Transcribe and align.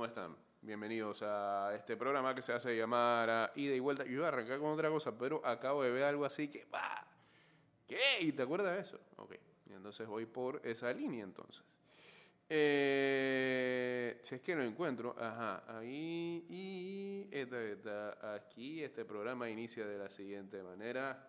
¿Cómo 0.00 0.08
están? 0.08 0.34
Bienvenidos 0.62 1.22
a 1.22 1.74
este 1.76 1.94
programa 1.94 2.34
que 2.34 2.40
se 2.40 2.54
hace 2.54 2.74
llamar 2.74 3.28
a 3.28 3.52
Ida 3.54 3.74
y 3.74 3.80
Vuelta. 3.80 4.02
Yo 4.06 4.12
iba 4.12 4.24
a 4.24 4.28
arrancar 4.28 4.58
con 4.58 4.70
otra 4.70 4.88
cosa, 4.88 5.12
pero 5.18 5.44
acabo 5.44 5.82
de 5.82 5.90
ver 5.90 6.04
algo 6.04 6.24
así 6.24 6.48
que, 6.48 6.64
¡bah! 6.70 7.06
¿Qué? 7.86 8.16
¿Y 8.20 8.32
te 8.32 8.40
acuerdas 8.40 8.72
de 8.76 8.80
eso? 8.80 8.98
Ok, 9.16 9.34
entonces 9.68 10.08
voy 10.08 10.24
por 10.24 10.62
esa 10.64 10.90
línea 10.90 11.22
entonces. 11.22 11.62
Eh, 12.48 14.18
si 14.22 14.36
es 14.36 14.40
que 14.40 14.56
lo 14.56 14.62
encuentro, 14.62 15.14
ajá, 15.18 15.64
ahí 15.68 16.46
y 16.48 17.28
esta, 17.30 17.62
esta, 17.62 18.34
aquí 18.36 18.82
este 18.82 19.04
programa 19.04 19.50
inicia 19.50 19.86
de 19.86 19.98
la 19.98 20.08
siguiente 20.08 20.62
manera. 20.62 21.28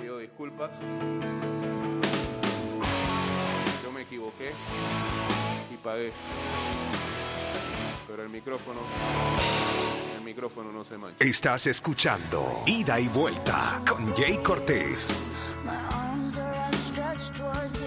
Pido 0.00 0.16
disculpas. 0.16 0.70
Me 4.02 4.06
equivoqué 4.06 4.50
y 5.72 5.76
pagué. 5.76 6.12
Pero 8.08 8.24
el 8.24 8.30
micrófono, 8.30 8.80
el 10.18 10.24
micrófono 10.24 10.72
no 10.72 10.84
se 10.84 10.98
mancha. 10.98 11.24
Estás 11.24 11.68
escuchando 11.68 12.64
Ida 12.66 12.98
y 12.98 13.06
Vuelta 13.06 13.80
con 13.88 14.12
Jay 14.16 14.38
Cortés. 14.38 15.14
My 15.64 15.76
arms 15.94 16.36
are 16.36 16.52
outstretched 16.66 17.36
towards 17.36 17.80
you. 17.80 17.86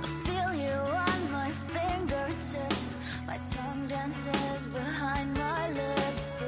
I 0.00 0.06
feel 0.06 0.54
you 0.54 0.78
on 0.78 1.32
my 1.32 1.50
fingertips. 1.50 2.96
My 3.26 3.36
tongue 3.38 3.88
dances 3.88 4.68
behind 4.68 5.36
my 5.36 5.70
lips 5.70 6.30
for 6.38 6.46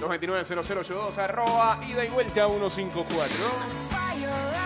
229-0082, 0.00 1.16
arroba, 1.18 1.78
ida 1.88 2.04
y 2.04 2.08
vuelta 2.08 2.48
154. 2.48 4.59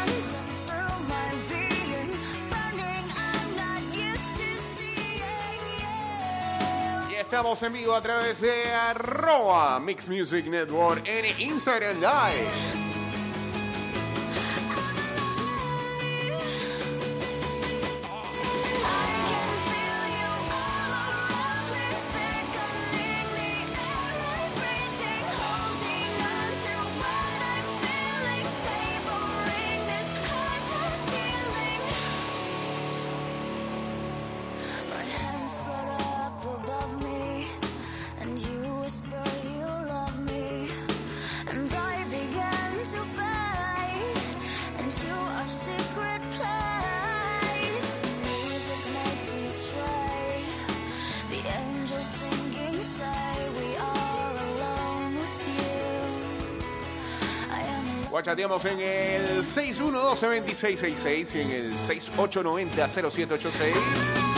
Estamos 7.34 7.60
en 7.64 7.72
vivo 7.72 7.96
a 7.96 8.00
través 8.00 8.40
de 8.40 8.64
arroba 8.72 9.80
Mix 9.80 10.08
Music 10.08 10.46
Network 10.46 11.02
en 11.04 11.40
Instagram 11.40 11.96
Live. 11.96 12.83
Guachateamos 58.14 58.64
en 58.66 58.78
el 58.80 59.42
612-2666 59.42 61.34
y 61.34 61.40
en 61.40 61.50
el 61.50 61.72
6890-0786. 61.72 64.33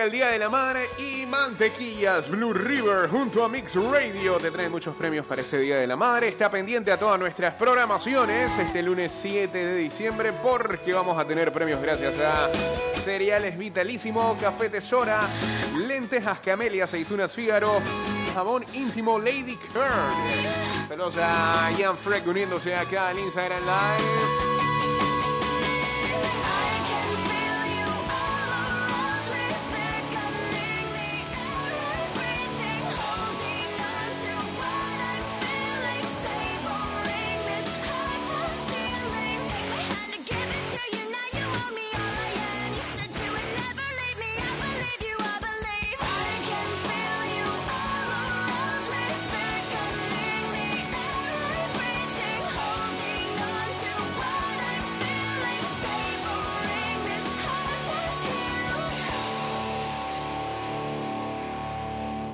El 0.00 0.10
Día 0.10 0.28
de 0.28 0.38
la 0.38 0.48
Madre 0.48 0.88
y 0.96 1.26
Mantequillas 1.26 2.30
Blue 2.30 2.54
River 2.54 3.10
junto 3.10 3.44
a 3.44 3.50
Mix 3.50 3.74
Radio 3.74 4.38
te 4.38 4.50
traen 4.50 4.70
muchos 4.70 4.96
premios 4.96 5.26
para 5.26 5.42
este 5.42 5.58
Día 5.58 5.76
de 5.76 5.86
la 5.86 5.94
Madre. 5.94 6.28
Está 6.28 6.50
pendiente 6.50 6.90
a 6.90 6.96
todas 6.96 7.20
nuestras 7.20 7.52
programaciones 7.54 8.56
este 8.56 8.82
lunes 8.82 9.12
7 9.12 9.56
de 9.58 9.76
diciembre 9.76 10.32
porque 10.32 10.94
vamos 10.94 11.18
a 11.18 11.26
tener 11.26 11.52
premios 11.52 11.82
gracias 11.82 12.14
a 12.18 12.50
Cereales 12.98 13.58
Vitalísimo, 13.58 14.38
Café 14.40 14.70
Tesora, 14.70 15.20
Lentejas 15.76 16.40
Camelia, 16.40 16.84
Aceitunas 16.84 17.34
Fígaro, 17.34 17.82
Jamón 18.34 18.64
Íntimo 18.72 19.18
Lady 19.18 19.56
Kern. 19.56 20.88
Saludos 20.88 21.16
a 21.18 21.70
Ian 21.78 21.98
Freck 21.98 22.26
uniéndose 22.26 22.74
acá 22.74 23.08
al 23.08 23.18
Instagram 23.18 23.60
Live. 23.60 24.49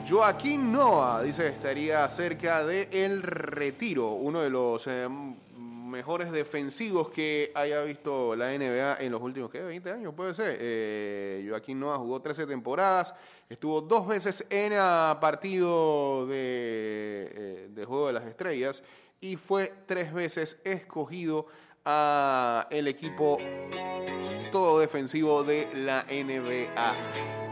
Joaquín 0.09 0.71
Noah 0.71 1.21
dice 1.21 1.49
estaría 1.49 2.09
cerca 2.09 2.65
de 2.65 2.89
El 2.93 3.23
Retiro, 3.23 4.13
uno 4.13 4.41
de 4.41 4.51
los 4.51 4.87
eh, 4.87 5.09
mejores 5.59 6.31
defensivos 6.31 7.11
que 7.11 7.51
haya 7.57 7.83
visto 7.83 8.37
la 8.37 8.57
NBA 8.57 8.99
en 9.01 9.11
los 9.11 9.21
últimos 9.21 9.51
¿qué? 9.51 9.63
20 9.63 9.91
años, 9.91 10.15
puede 10.15 10.33
ser. 10.33 10.59
Eh, 10.61 11.45
Joaquín 11.49 11.81
Noah 11.81 11.99
jugó 11.99 12.23
13 12.23 12.47
temporadas, 12.47 13.15
estuvo 13.49 13.81
dos 13.81 14.07
veces 14.07 14.47
en 14.49 14.75
el 14.75 15.19
partido 15.21 16.25
de, 16.29 17.33
eh, 17.35 17.69
de 17.71 17.85
Juego 17.85 18.07
de 18.07 18.13
las 18.13 18.27
Estrellas 18.27 18.85
y 19.21 19.35
fue 19.35 19.73
tres 19.87 20.13
veces 20.13 20.59
escogido 20.63 21.49
a 21.85 22.69
el 22.71 22.87
equipo 22.87 23.39
todo 24.53 24.79
defensivo 24.79 25.43
de 25.43 25.69
la 25.75 26.05
NBA. 26.05 27.46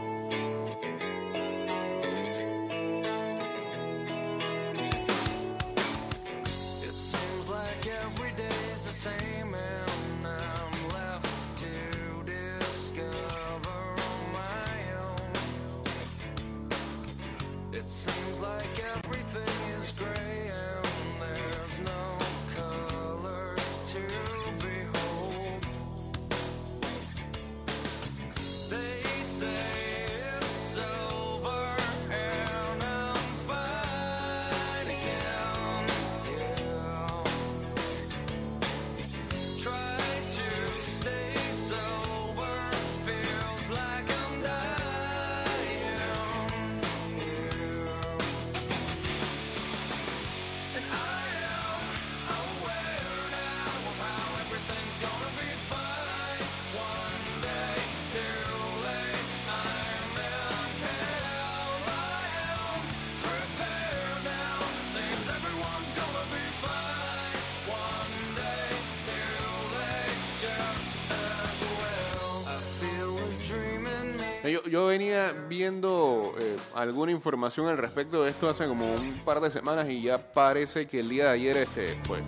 Yo, 74.69 74.87
venía 74.87 75.31
viendo 75.47 76.33
eh, 76.39 76.57
alguna 76.73 77.11
información 77.11 77.67
al 77.67 77.77
respecto 77.77 78.23
de 78.23 78.31
esto 78.31 78.49
hace 78.49 78.67
como 78.67 78.95
un 78.95 79.21
par 79.23 79.39
de 79.39 79.51
semanas 79.51 79.87
y 79.89 80.01
ya 80.01 80.17
parece 80.33 80.87
que 80.87 81.01
el 81.01 81.09
día 81.09 81.25
de 81.25 81.29
ayer, 81.31 81.57
este, 81.57 81.97
pues, 82.07 82.23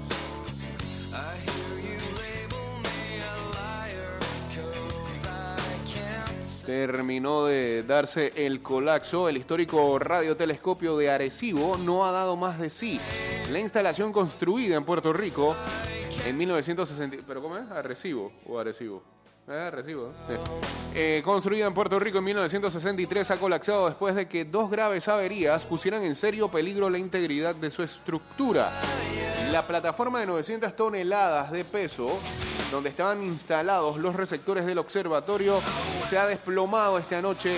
terminó 6.67 7.45
de 7.45 7.83
darse 7.83 8.33
el 8.35 8.61
colapso. 8.61 9.29
El 9.29 9.37
histórico 9.37 9.97
radiotelescopio 9.97 10.97
de 10.97 11.09
Arecibo 11.09 11.77
no 11.77 12.05
ha 12.05 12.11
dado 12.11 12.35
más 12.35 12.59
de 12.59 12.69
sí. 12.69 12.99
La 13.49 13.59
instalación 13.59 14.11
construida 14.11 14.75
en 14.75 14.83
Puerto 14.83 15.13
Rico 15.13 15.55
en 16.25 16.37
1960. 16.37 17.17
¿Pero 17.25 17.41
cómo 17.41 17.57
es? 17.57 17.71
¿Arecibo 17.71 18.33
o 18.45 18.59
Arecibo? 18.59 19.16
Arecibo. 19.47 20.11
¿eh? 20.29 20.37
Eh, 20.93 21.21
construida 21.23 21.67
en 21.67 21.73
Puerto 21.73 21.97
Rico 21.99 22.17
en 22.17 22.25
1963 22.25 23.31
ha 23.31 23.37
colapsado 23.37 23.87
después 23.87 24.13
de 24.13 24.27
que 24.27 24.43
dos 24.43 24.69
graves 24.69 25.07
averías 25.07 25.65
pusieran 25.65 26.03
en 26.03 26.15
serio 26.15 26.49
peligro 26.49 26.89
la 26.89 26.97
integridad 26.97 27.55
de 27.55 27.69
su 27.69 27.81
estructura. 27.81 28.73
La 29.51 29.65
plataforma 29.65 30.19
de 30.19 30.25
900 30.25 30.75
toneladas 30.75 31.51
de 31.51 31.63
peso, 31.63 32.19
donde 32.71 32.89
estaban 32.89 33.21
instalados 33.23 33.97
los 33.97 34.15
receptores 34.15 34.65
del 34.65 34.77
observatorio, 34.77 35.61
se 36.07 36.17
ha 36.17 36.27
desplomado 36.27 36.97
esta 36.97 37.21
noche, 37.21 37.57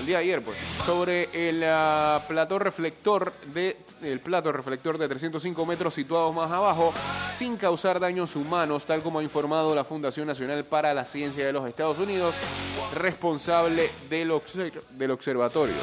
el 0.00 0.06
día 0.06 0.18
de 0.18 0.24
ayer, 0.24 0.42
pues, 0.42 0.58
sobre 0.84 1.28
el 1.32 1.62
ah, 1.64 2.22
plató 2.26 2.58
reflector 2.58 3.32
de 3.52 3.76
plato 4.22 4.52
reflector 4.52 4.98
de 4.98 5.08
305 5.08 5.66
metros 5.66 5.94
situados 5.94 6.34
más 6.34 6.50
abajo, 6.50 6.92
sin 7.36 7.56
causar 7.56 8.00
daños 8.00 8.36
humanos, 8.36 8.86
tal 8.86 9.02
como 9.02 9.18
ha 9.18 9.22
informado 9.22 9.74
la 9.74 9.84
Fundación 9.84 10.26
Nacional 10.26 10.64
para 10.64 10.94
la 10.94 11.04
Ciencia 11.04 11.44
de 11.46 11.52
los 11.52 11.68
Estados 11.68 11.98
Unidos, 11.98 12.34
responsable 12.94 13.90
del 14.08 14.30
observatorio. 15.10 15.74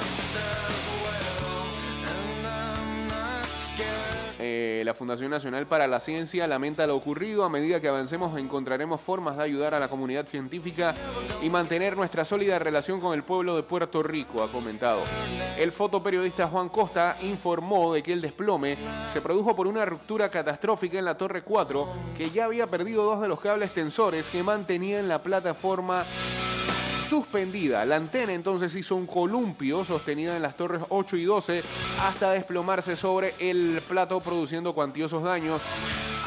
Eh, 4.76 4.84
la 4.84 4.94
Fundación 4.94 5.32
Nacional 5.32 5.68
para 5.68 5.88
la 5.88 6.02
Ciencia 6.02 6.48
lamenta 6.48 6.86
lo 6.86 6.98
ocurrido. 6.98 7.46
A 7.46 7.50
medida 7.50 7.80
que 7.80 7.88
avancemos 7.88 8.38
encontraremos 8.38 9.00
formas 9.00 9.38
de 9.38 9.44
ayudar 9.44 9.74
a 9.74 9.80
la 9.80 9.88
comunidad 9.88 10.28
científica 10.28 10.94
y 11.42 11.50
mantener 11.50 11.96
nuestra 11.96 12.26
sólida 12.26 12.60
relación 12.60 13.00
con 13.00 13.14
el 13.14 13.24
pueblo 13.24 13.56
de 13.56 13.64
Puerto 13.64 14.04
Rico, 14.04 14.44
ha 14.44 14.52
comentado. 14.52 15.00
El 15.58 15.72
fotoperiodista 15.72 16.48
Juan 16.48 16.68
Costa 16.68 17.16
informó 17.22 17.94
de 17.94 18.04
que 18.04 18.12
el 18.12 18.20
desplome 18.20 18.76
se 19.14 19.22
produjo 19.22 19.56
por 19.56 19.68
una 19.68 19.86
ruptura 19.86 20.28
catastrófica 20.30 21.00
en 21.00 21.06
la 21.06 21.18
Torre 21.18 21.44
4 21.44 21.88
que 22.18 22.30
ya 22.30 22.44
había 22.44 22.68
perdido 22.68 23.06
dos 23.06 23.22
de 23.22 23.30
los 23.30 23.40
cables 23.40 23.72
tensores 23.72 24.28
que 24.28 24.44
mantenían 24.44 25.08
la 25.08 25.24
plataforma 25.24 26.04
suspendida. 27.06 27.86
La 27.86 27.96
antena 27.96 28.34
entonces 28.34 28.76
hizo 28.76 28.96
un 28.96 29.06
columpio 29.06 29.86
sostenida 29.86 30.36
en 30.36 30.42
las 30.42 30.58
torres 30.58 30.82
8 30.90 31.18
y 31.18 31.24
12 31.24 31.64
hasta 32.02 32.32
desplomarse 32.32 32.96
sobre 32.96 33.34
el 33.40 33.82
plato 33.88 34.20
produciendo 34.22 34.74
cuantiosos 34.74 35.24
daños 35.24 35.62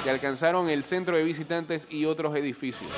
que 0.04 0.10
alcanzaron 0.10 0.70
el 0.70 0.84
centro 0.84 1.16
de 1.16 1.24
visitantes 1.24 1.88
y 1.90 2.04
otros 2.04 2.36
edificios. 2.36 2.90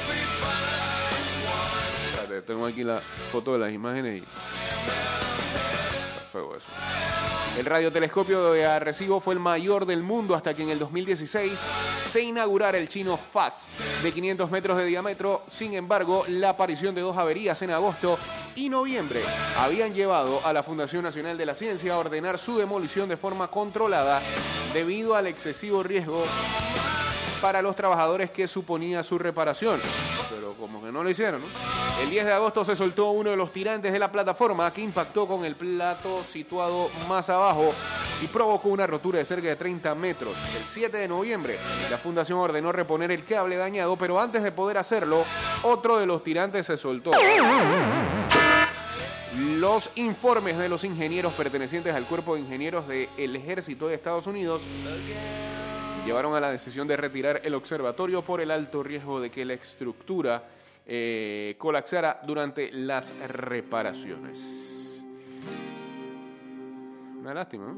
Espérate, 2.12 2.42
tengo 2.42 2.66
aquí 2.66 2.84
la 2.84 3.00
foto 3.32 3.54
de 3.54 3.58
las 3.58 3.72
imágenes 3.72 4.22
y... 4.22 4.24
Está 4.24 6.20
feo 6.32 6.56
eso. 6.56 6.66
El 7.60 7.66
radiotelescopio 7.66 8.52
de 8.52 8.64
Arecibo 8.64 9.20
fue 9.20 9.34
el 9.34 9.38
mayor 9.38 9.84
del 9.84 10.02
mundo 10.02 10.34
hasta 10.34 10.56
que 10.56 10.62
en 10.62 10.70
el 10.70 10.78
2016 10.78 11.60
se 12.02 12.22
inaugurara 12.22 12.78
el 12.78 12.88
chino 12.88 13.18
FAS 13.18 13.68
de 14.02 14.10
500 14.10 14.50
metros 14.50 14.78
de 14.78 14.86
diámetro. 14.86 15.42
Sin 15.46 15.74
embargo, 15.74 16.24
la 16.26 16.48
aparición 16.48 16.94
de 16.94 17.02
dos 17.02 17.18
averías 17.18 17.60
en 17.60 17.72
agosto 17.72 18.18
y 18.56 18.70
noviembre 18.70 19.20
habían 19.58 19.92
llevado 19.92 20.40
a 20.42 20.54
la 20.54 20.62
Fundación 20.62 21.02
Nacional 21.02 21.36
de 21.36 21.44
la 21.44 21.54
Ciencia 21.54 21.92
a 21.92 21.98
ordenar 21.98 22.38
su 22.38 22.56
demolición 22.56 23.10
de 23.10 23.18
forma 23.18 23.48
controlada 23.48 24.22
debido 24.72 25.14
al 25.14 25.26
excesivo 25.26 25.82
riesgo 25.82 26.24
para 27.42 27.60
los 27.60 27.76
trabajadores 27.76 28.30
que 28.30 28.48
suponía 28.48 29.02
su 29.02 29.18
reparación. 29.18 29.78
Pero 30.30 30.54
como 30.54 30.82
que 30.82 30.90
no 30.90 31.04
lo 31.04 31.10
hicieron, 31.10 31.42
¿no? 31.42 31.79
El 32.00 32.08
10 32.08 32.24
de 32.24 32.32
agosto 32.32 32.64
se 32.64 32.74
soltó 32.74 33.10
uno 33.10 33.30
de 33.30 33.36
los 33.36 33.52
tirantes 33.52 33.92
de 33.92 33.98
la 33.98 34.10
plataforma 34.10 34.72
que 34.72 34.80
impactó 34.80 35.28
con 35.28 35.44
el 35.44 35.54
plato 35.54 36.24
situado 36.24 36.90
más 37.06 37.28
abajo 37.28 37.74
y 38.22 38.26
provocó 38.26 38.70
una 38.70 38.86
rotura 38.86 39.18
de 39.18 39.24
cerca 39.24 39.48
de 39.48 39.56
30 39.56 39.94
metros. 39.94 40.34
El 40.56 40.64
7 40.66 40.96
de 40.96 41.06
noviembre, 41.06 41.58
la 41.90 41.98
fundación 41.98 42.38
ordenó 42.38 42.72
reponer 42.72 43.12
el 43.12 43.24
cable 43.24 43.56
dañado, 43.56 43.96
pero 43.96 44.18
antes 44.18 44.42
de 44.42 44.50
poder 44.50 44.78
hacerlo, 44.78 45.24
otro 45.62 45.98
de 45.98 46.06
los 46.06 46.24
tirantes 46.24 46.66
se 46.66 46.78
soltó. 46.78 47.12
Los 49.36 49.90
informes 49.94 50.56
de 50.56 50.68
los 50.70 50.84
ingenieros 50.84 51.34
pertenecientes 51.34 51.94
al 51.94 52.06
cuerpo 52.06 52.34
de 52.34 52.40
ingenieros 52.40 52.88
del 52.88 53.36
ejército 53.36 53.88
de 53.88 53.94
Estados 53.94 54.26
Unidos 54.26 54.66
llevaron 56.06 56.34
a 56.34 56.40
la 56.40 56.50
decisión 56.50 56.88
de 56.88 56.96
retirar 56.96 57.42
el 57.44 57.54
observatorio 57.54 58.22
por 58.22 58.40
el 58.40 58.50
alto 58.50 58.82
riesgo 58.82 59.20
de 59.20 59.30
que 59.30 59.44
la 59.44 59.52
estructura 59.52 60.42
eh, 60.86 61.56
durante 62.24 62.70
las 62.72 63.12
reparaciones. 63.28 65.04
Una 67.20 67.34
lástima. 67.34 67.74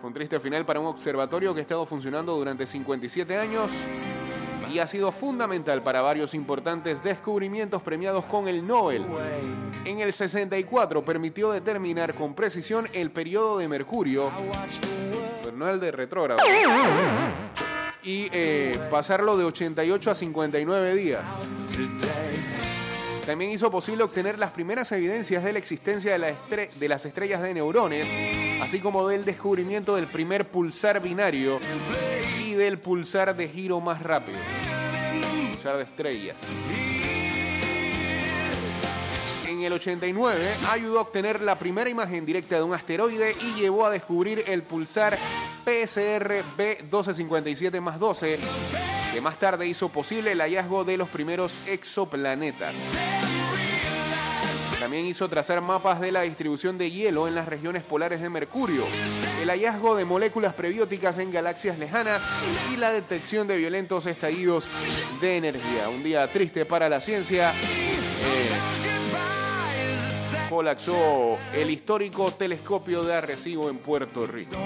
Fue 0.00 0.08
un 0.08 0.14
triste 0.14 0.38
final 0.38 0.66
para 0.66 0.80
un 0.80 0.86
observatorio 0.86 1.54
que 1.54 1.60
ha 1.60 1.62
estado 1.62 1.86
funcionando 1.86 2.36
durante 2.36 2.66
57 2.66 3.36
años 3.36 3.86
y 4.70 4.78
ha 4.78 4.86
sido 4.86 5.12
fundamental 5.12 5.82
para 5.82 6.02
varios 6.02 6.34
importantes 6.34 7.02
descubrimientos 7.02 7.82
premiados 7.82 8.26
con 8.26 8.48
el 8.48 8.66
Nobel. 8.66 9.04
En 9.84 10.00
el 10.00 10.12
64 10.12 11.04
permitió 11.04 11.50
determinar 11.50 12.14
con 12.14 12.34
precisión 12.34 12.86
el 12.92 13.10
periodo 13.10 13.58
de 13.58 13.68
Mercurio, 13.68 14.30
pero 15.42 15.78
de 15.78 15.92
retrógrado, 15.92 16.42
y 18.06 18.28
eh, 18.32 18.78
pasarlo 18.88 19.36
de 19.36 19.44
88 19.44 20.12
a 20.12 20.14
59 20.14 20.94
días. 20.94 21.28
También 23.26 23.50
hizo 23.50 23.68
posible 23.68 24.04
obtener 24.04 24.38
las 24.38 24.52
primeras 24.52 24.92
evidencias 24.92 25.42
de 25.42 25.52
la 25.52 25.58
existencia 25.58 26.16
de, 26.16 26.68
de 26.72 26.88
las 26.88 27.04
estrellas 27.04 27.42
de 27.42 27.52
neurones, 27.52 28.06
así 28.62 28.78
como 28.78 29.08
del 29.08 29.24
descubrimiento 29.24 29.96
del 29.96 30.06
primer 30.06 30.46
pulsar 30.46 31.02
binario 31.02 31.58
y 32.44 32.52
del 32.52 32.78
pulsar 32.78 33.36
de 33.36 33.48
giro 33.48 33.80
más 33.80 34.00
rápido. 34.04 34.38
Pulsar 35.50 35.78
de 35.78 35.82
estrellas. 35.82 36.36
En 39.56 39.62
el 39.62 39.72
89 39.72 40.54
ayudó 40.68 40.98
a 40.98 41.02
obtener 41.02 41.40
la 41.40 41.58
primera 41.58 41.88
imagen 41.88 42.26
directa 42.26 42.56
de 42.56 42.62
un 42.62 42.74
asteroide 42.74 43.34
y 43.40 43.58
llevó 43.58 43.86
a 43.86 43.90
descubrir 43.90 44.44
el 44.46 44.62
pulsar 44.62 45.16
PSR 45.64 46.44
B1257 46.58 47.80
más 47.80 47.98
12, 47.98 48.38
que 49.14 49.20
más 49.22 49.38
tarde 49.38 49.66
hizo 49.66 49.88
posible 49.88 50.32
el 50.32 50.42
hallazgo 50.42 50.84
de 50.84 50.98
los 50.98 51.08
primeros 51.08 51.58
exoplanetas. 51.66 52.74
También 54.78 55.06
hizo 55.06 55.26
trazar 55.26 55.62
mapas 55.62 56.02
de 56.02 56.12
la 56.12 56.20
distribución 56.20 56.76
de 56.76 56.90
hielo 56.90 57.26
en 57.26 57.34
las 57.34 57.48
regiones 57.48 57.82
polares 57.82 58.20
de 58.20 58.28
Mercurio, 58.28 58.84
el 59.40 59.48
hallazgo 59.48 59.96
de 59.96 60.04
moléculas 60.04 60.52
prebióticas 60.52 61.16
en 61.16 61.32
galaxias 61.32 61.78
lejanas 61.78 62.22
y 62.74 62.76
la 62.76 62.92
detección 62.92 63.46
de 63.46 63.56
violentos 63.56 64.04
estallidos 64.04 64.68
de 65.22 65.38
energía. 65.38 65.88
Un 65.88 66.02
día 66.02 66.30
triste 66.30 66.66
para 66.66 66.90
la 66.90 67.00
ciencia. 67.00 67.52
Eh, 67.52 68.75
colapsó 70.56 71.36
el 71.52 71.70
histórico 71.70 72.30
telescopio 72.30 73.04
de 73.04 73.12
Arecibo 73.12 73.68
en 73.68 73.76
Puerto 73.76 74.26
Rico. 74.26 74.56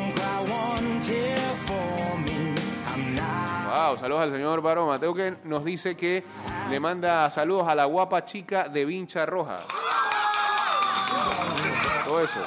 Wow, 3.66 3.98
saludos 3.98 4.22
al 4.22 4.30
señor 4.30 4.62
Barón 4.62 4.86
Mateo 4.86 5.12
que 5.12 5.34
nos 5.42 5.64
dice 5.64 5.96
que 5.96 6.22
le 6.70 6.78
manda 6.78 7.28
saludos 7.28 7.66
a 7.66 7.74
la 7.74 7.86
guapa 7.86 8.24
chica 8.24 8.68
de 8.68 8.84
Vincha 8.84 9.26
Roja. 9.26 9.58
Todo 12.04 12.20
eso. 12.20 12.40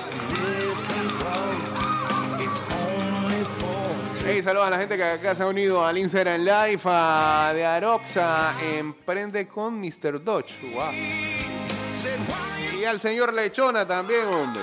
Hey, 4.25 4.41
saludos 4.41 4.67
a 4.67 4.69
la 4.69 4.77
gente 4.77 4.95
que 4.95 5.03
acá 5.03 5.35
se 5.35 5.43
ha 5.43 5.47
unido 5.47 5.85
al 5.85 5.97
Instagram 5.97 6.39
Live, 6.39 6.81
a 6.85 7.51
de 7.53 7.65
Aroxa, 7.65 8.55
Emprende 8.61 9.49
con 9.49 9.81
Mr. 9.81 10.23
Dodge. 10.23 10.55
Wow. 10.73 11.42
Y 12.79 12.85
al 12.85 12.99
señor 12.99 13.33
Lechona 13.33 13.87
también, 13.87 14.25
hombre. 14.27 14.61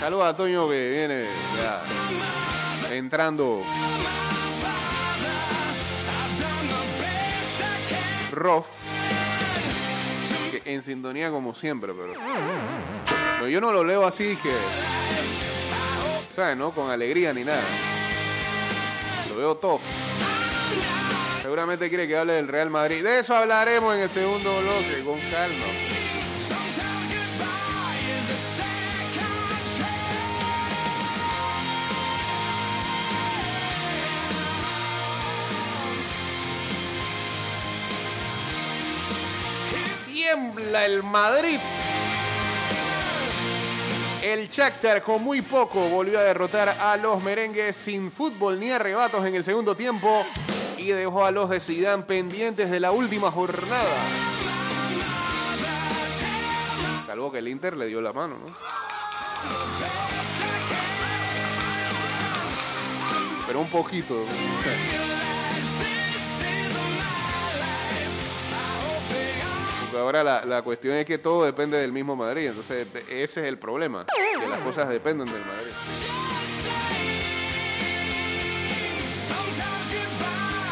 Saludos 0.00 0.24
a 0.26 0.36
Toño 0.36 0.68
que 0.68 0.90
viene 0.90 1.26
entrando. 2.90 3.62
Rof. 8.32 8.66
En 10.64 10.82
sintonía 10.82 11.30
como 11.30 11.54
siempre, 11.54 11.92
pero 11.94 13.48
yo 13.48 13.60
no 13.60 13.72
lo 13.72 13.84
leo 13.84 14.06
así 14.06 14.36
que. 14.36 15.03
¿Sabes? 16.34 16.56
No 16.56 16.72
con 16.72 16.90
alegría 16.90 17.32
ni 17.32 17.44
nada. 17.44 17.62
Lo 19.28 19.36
veo 19.36 19.54
top. 19.56 19.80
Seguramente 21.42 21.88
quiere 21.88 22.08
que 22.08 22.16
hable 22.16 22.34
del 22.34 22.48
Real 22.48 22.70
Madrid. 22.70 23.04
De 23.04 23.20
eso 23.20 23.36
hablaremos 23.36 23.94
en 23.94 24.02
el 24.02 24.10
segundo 24.10 24.60
bloque, 24.60 25.04
con 25.04 25.18
calma. 25.30 25.66
Tiembla 40.06 40.84
el 40.86 41.02
Madrid. 41.02 41.60
El 44.24 44.48
Shakhtar 44.48 45.02
con 45.02 45.22
muy 45.22 45.42
poco 45.42 45.86
volvió 45.90 46.18
a 46.18 46.22
derrotar 46.22 46.70
a 46.80 46.96
los 46.96 47.22
merengues 47.22 47.76
sin 47.76 48.10
fútbol 48.10 48.58
ni 48.58 48.70
arrebatos 48.70 49.26
en 49.26 49.34
el 49.34 49.44
segundo 49.44 49.76
tiempo 49.76 50.24
y 50.78 50.86
dejó 50.86 51.26
a 51.26 51.30
los 51.30 51.50
de 51.50 51.60
Zidane 51.60 52.04
pendientes 52.04 52.70
de 52.70 52.80
la 52.80 52.90
última 52.90 53.30
jornada. 53.30 53.84
Salvo 57.06 57.30
que 57.30 57.40
el 57.40 57.48
Inter 57.48 57.76
le 57.76 57.84
dio 57.84 58.00
la 58.00 58.14
mano, 58.14 58.36
¿no? 58.38 58.46
Pero 63.46 63.60
un 63.60 63.68
poquito. 63.68 64.24
Ahora 69.98 70.24
la, 70.24 70.44
la 70.44 70.62
cuestión 70.62 70.94
es 70.94 71.06
que 71.06 71.18
todo 71.18 71.44
depende 71.44 71.78
del 71.78 71.92
mismo 71.92 72.16
Madrid. 72.16 72.48
Entonces, 72.48 72.86
ese 73.08 73.40
es 73.40 73.46
el 73.46 73.58
problema. 73.58 74.06
Que 74.38 74.46
las 74.46 74.60
cosas 74.60 74.88
dependen 74.88 75.26
del 75.26 75.44
Madrid. 75.44 75.72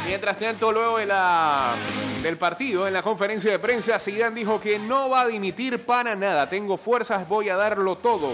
Mientras 0.06 0.38
tanto, 0.38 0.72
luego 0.72 0.98
de 0.98 1.06
la, 1.06 1.72
del 2.22 2.36
partido, 2.36 2.86
en 2.86 2.92
la 2.92 3.02
conferencia 3.02 3.50
de 3.50 3.58
prensa, 3.58 3.98
Zidane 3.98 4.34
dijo 4.34 4.60
que 4.60 4.78
no 4.78 5.08
va 5.08 5.22
a 5.22 5.26
dimitir 5.26 5.78
para 5.78 6.14
nada. 6.14 6.50
Tengo 6.50 6.76
fuerzas, 6.76 7.26
voy 7.26 7.48
a 7.48 7.56
darlo 7.56 7.96
todo. 7.96 8.28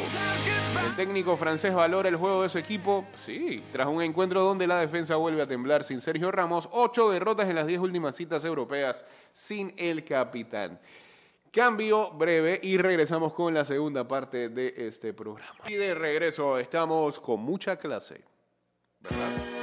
El 0.87 0.97
técnico 0.97 1.37
francés 1.37 1.75
valora 1.75 2.09
el 2.09 2.17
juego 2.17 2.43
de 2.43 2.49
su 2.49 2.59
equipo. 2.59 3.07
Sí, 3.17 3.63
tras 3.73 3.87
un 3.87 4.03
encuentro 4.03 4.43
donde 4.43 4.67
la 4.67 4.81
defensa 4.81 5.17
vuelve 5.17 5.43
a 5.43 5.47
temblar 5.47 5.85
sin 5.85 6.01
Sergio 6.01 6.31
Ramos, 6.31 6.69
ocho 6.73 7.11
derrotas 7.11 7.49
en 7.49 7.57
las 7.57 7.67
diez 7.67 7.81
últimas 7.81 8.17
citas 8.17 8.45
europeas 8.45 9.05
sin 9.33 9.73
el 9.77 10.05
capitán. 10.05 10.81
Cambio 11.51 12.11
breve 12.13 12.61
y 12.63 12.77
regresamos 12.79 13.33
con 13.33 13.55
la 13.55 13.65
segunda 13.65 14.07
parte 14.07 14.49
de 14.49 14.75
este 14.77 15.13
programa. 15.15 15.65
Y 15.67 15.75
de 15.75 15.95
regreso 15.95 16.59
estamos 16.59 17.21
con 17.21 17.41
mucha 17.41 17.77
clase. 17.77 18.23
¿Verdad? 19.01 19.58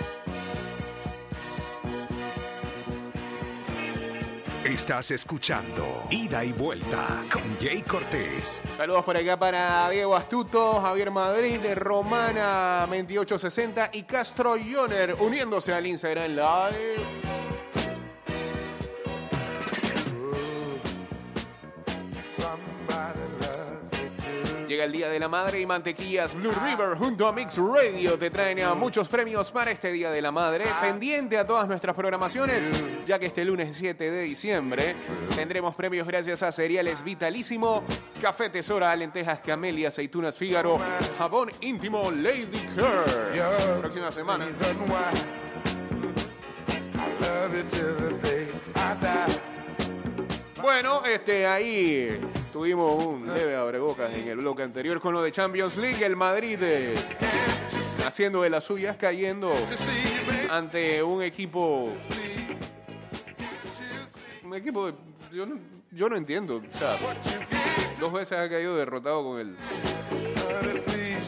Estás 4.76 5.10
escuchando 5.12 6.04
Ida 6.10 6.44
y 6.44 6.52
Vuelta 6.52 7.24
con 7.32 7.44
Jay 7.62 7.82
Cortés. 7.82 8.62
Saludos 8.76 9.06
por 9.06 9.16
acá 9.16 9.40
para 9.40 9.90
Diego 9.90 10.18
Astuto, 10.18 10.82
Javier 10.82 11.12
Madrid, 11.12 11.62
Romana 11.76 12.80
2860 12.82 13.92
y 13.94 14.04
Castro 14.04 14.56
Joner 14.60 15.16
uniéndose 15.22 15.74
al 15.74 15.88
Instagram 15.88 16.32
Live. 16.32 17.45
Llega 24.76 24.84
el 24.84 24.92
Día 24.92 25.08
de 25.08 25.20
la 25.20 25.30
Madre 25.30 25.62
y 25.62 25.66
Mantequillas 25.66 26.36
Blue 26.36 26.52
River 26.52 26.98
junto 26.98 27.26
a 27.26 27.32
Mix 27.32 27.56
Radio 27.56 28.20
te 28.20 28.30
traen 28.30 28.62
a 28.62 28.74
muchos 28.74 29.08
premios 29.08 29.50
para 29.50 29.72
este 29.72 29.90
Día 29.90 30.12
de 30.12 30.22
la 30.22 30.34
Madre. 30.34 30.66
Pendiente 30.82 31.38
a 31.38 31.46
todas 31.46 31.66
nuestras 31.70 31.96
programaciones, 31.96 32.70
ya 33.08 33.18
que 33.18 33.28
este 33.28 33.46
lunes 33.46 33.78
7 33.78 34.12
de 34.12 34.22
diciembre 34.24 34.98
tendremos 35.34 35.76
premios 35.76 36.06
gracias 36.06 36.44
a 36.44 36.52
Cereales 36.52 37.06
Vitalísimo, 37.06 37.86
Café 38.22 38.50
Tesora, 38.50 38.94
Lentejas 38.98 39.40
Camelia, 39.40 39.88
Aceitunas 39.88 40.38
Fígaro, 40.38 40.78
Jabón 41.18 41.50
Íntimo 41.62 42.12
Lady 42.12 42.60
Care. 42.76 43.80
Próxima 43.80 44.12
semana. 44.12 44.46
Bueno, 50.62 51.06
este, 51.06 51.48
ahí 51.48 52.20
tuvimos 52.60 53.04
un 53.04 53.28
leve 53.28 53.54
abrebocas 53.54 54.14
en 54.14 54.30
el 54.30 54.38
bloque 54.38 54.64
anterior 54.64 55.02
con 55.02 55.14
lo 55.14 55.22
de 55.22 55.30
Champions 55.30 55.76
League. 55.76 56.06
El 56.06 56.16
Madrid 56.16 56.58
eh, 56.62 56.96
haciendo 58.08 58.44
de 58.44 58.50
las 58.50 58.64
suyas, 58.64 58.96
cayendo 58.96 59.52
ante 60.50 61.04
un 61.04 61.22
equipo. 61.22 61.92
Un 64.46 64.56
equipo. 64.56 64.86
de- 64.88 64.94
yo, 65.34 65.46
no, 65.46 65.60
yo 65.92 66.08
no 66.08 66.16
entiendo. 66.16 66.62
O 66.64 68.00
dos 68.00 68.14
veces 68.14 68.38
ha 68.38 68.48
caído 68.50 68.78
derrotado 68.78 69.22
con 69.26 69.38
el. 69.42 69.58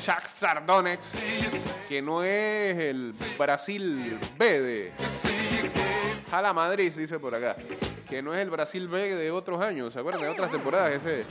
Shakhtar 0.01 0.65
Donetsk, 0.65 1.13
que 1.89 2.01
no 2.01 2.24
es 2.24 2.77
el 2.77 3.13
Brasil 3.38 4.17
B 4.38 4.62
de. 4.62 4.91
Jala 6.31 6.53
Madrid, 6.53 6.89
se 6.89 7.01
dice 7.01 7.19
por 7.19 7.36
acá. 7.36 7.57
Que 8.09 8.21
no 8.21 8.33
es 8.33 8.39
el 8.41 8.49
Brasil 8.49 8.87
B 8.87 9.15
de 9.15 9.31
otros 9.31 9.61
años, 9.61 9.91
¿se 9.93 9.99
acuerdan? 9.99 10.21
De 10.23 10.29
otras 10.29 10.49
temporadas, 10.51 10.93
ese. 10.93 11.25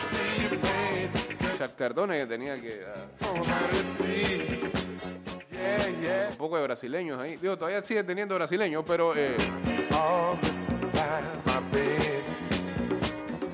Shakhtar 1.58 1.94
Donetsk 1.94 2.28
tenía 2.28 2.60
que. 2.60 2.82
ah, 2.84 3.06
un 6.30 6.36
poco 6.36 6.56
de 6.58 6.62
brasileños 6.64 7.18
ahí. 7.18 7.36
Digo, 7.36 7.56
todavía 7.56 7.82
sigue 7.82 8.04
teniendo 8.04 8.34
brasileños, 8.34 8.84
pero. 8.86 9.14
eh, 9.16 9.36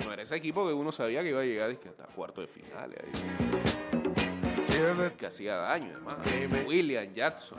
no 0.05 0.13
era 0.13 0.23
ese 0.23 0.35
equipo 0.37 0.67
que 0.67 0.73
uno 0.73 0.91
sabía 0.91 1.23
que 1.23 1.29
iba 1.29 1.41
a 1.41 1.45
llegar 1.45 1.71
hasta 1.71 2.05
cuarto 2.15 2.41
de 2.41 2.49
finales. 2.49 2.99
Ahí. 3.05 3.13
Que 5.17 5.27
hacía 5.27 5.57
daño, 5.57 5.93
además. 5.95 6.67
William 6.67 7.13
Jackson. 7.13 7.57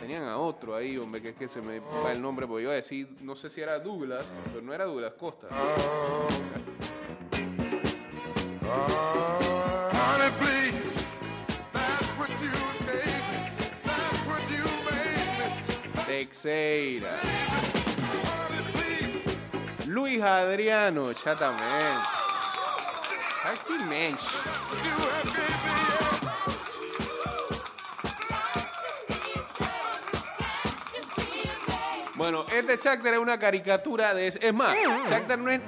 Tenían 0.00 0.24
a 0.24 0.38
otro 0.38 0.74
ahí, 0.74 0.96
hombre, 0.98 1.20
que 1.20 1.30
es 1.30 1.34
que 1.36 1.48
se 1.48 1.60
me 1.60 1.80
va 1.80 2.12
el 2.12 2.20
nombre, 2.20 2.46
porque 2.46 2.62
iba 2.62 2.72
a 2.72 2.76
decir, 2.76 3.08
no 3.20 3.36
sé 3.36 3.50
si 3.50 3.60
era 3.60 3.78
Douglas, 3.78 4.28
pero 4.46 4.62
no 4.62 4.72
era 4.74 4.84
Douglas 4.84 5.12
Costa. 5.18 5.48
Teixeira. 16.06 17.10
Luis 19.86 20.20
Adriano, 20.20 21.12
chatamente. 21.12 22.18
Aqui 23.44 23.78
mente. 23.84 25.57
Bueno, 32.18 32.44
este 32.52 32.76
Shakhtar 32.76 33.14
es 33.14 33.20
una 33.20 33.38
caricatura 33.38 34.12
de... 34.12 34.26
Es 34.26 34.52
más, 34.52 34.76
Shakhtar 35.08 35.38
no 35.38 35.50
es... 35.50 35.60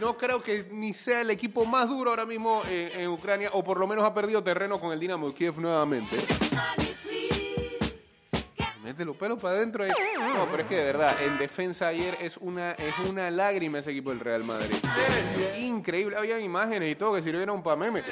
No 0.00 0.16
creo 0.16 0.42
que 0.42 0.66
ni 0.72 0.94
sea 0.94 1.20
el 1.20 1.30
equipo 1.30 1.64
más 1.64 1.88
duro 1.88 2.10
ahora 2.10 2.24
mismo 2.24 2.62
en, 2.68 3.02
en 3.02 3.08
Ucrania, 3.08 3.50
o 3.52 3.62
por 3.62 3.78
lo 3.78 3.86
menos 3.86 4.04
ha 4.04 4.12
perdido 4.12 4.42
terreno 4.42 4.80
con 4.80 4.90
el 4.90 4.98
Dinamo 4.98 5.28
de 5.28 5.34
Kiev 5.34 5.60
nuevamente. 5.60 6.16
Mete 8.82 9.04
los 9.04 9.16
pelos 9.16 9.38
para 9.40 9.54
adentro 9.54 9.84
ahí. 9.84 9.92
No, 10.34 10.46
pero 10.50 10.64
es 10.64 10.68
que 10.68 10.76
de 10.76 10.84
verdad, 10.84 11.14
en 11.22 11.38
defensa 11.38 11.86
ayer 11.86 12.18
es 12.20 12.36
una, 12.38 12.72
es 12.72 12.98
una 13.08 13.30
lágrima 13.30 13.78
ese 13.78 13.92
equipo 13.92 14.10
del 14.10 14.18
Real 14.18 14.44
Madrid. 14.44 14.74
Increíble, 15.58 16.16
había 16.16 16.40
imágenes 16.40 16.90
y 16.90 16.96
todo 16.96 17.14
que 17.14 17.22
sirvieron 17.22 17.62
para 17.62 17.76
meme. 17.76 18.02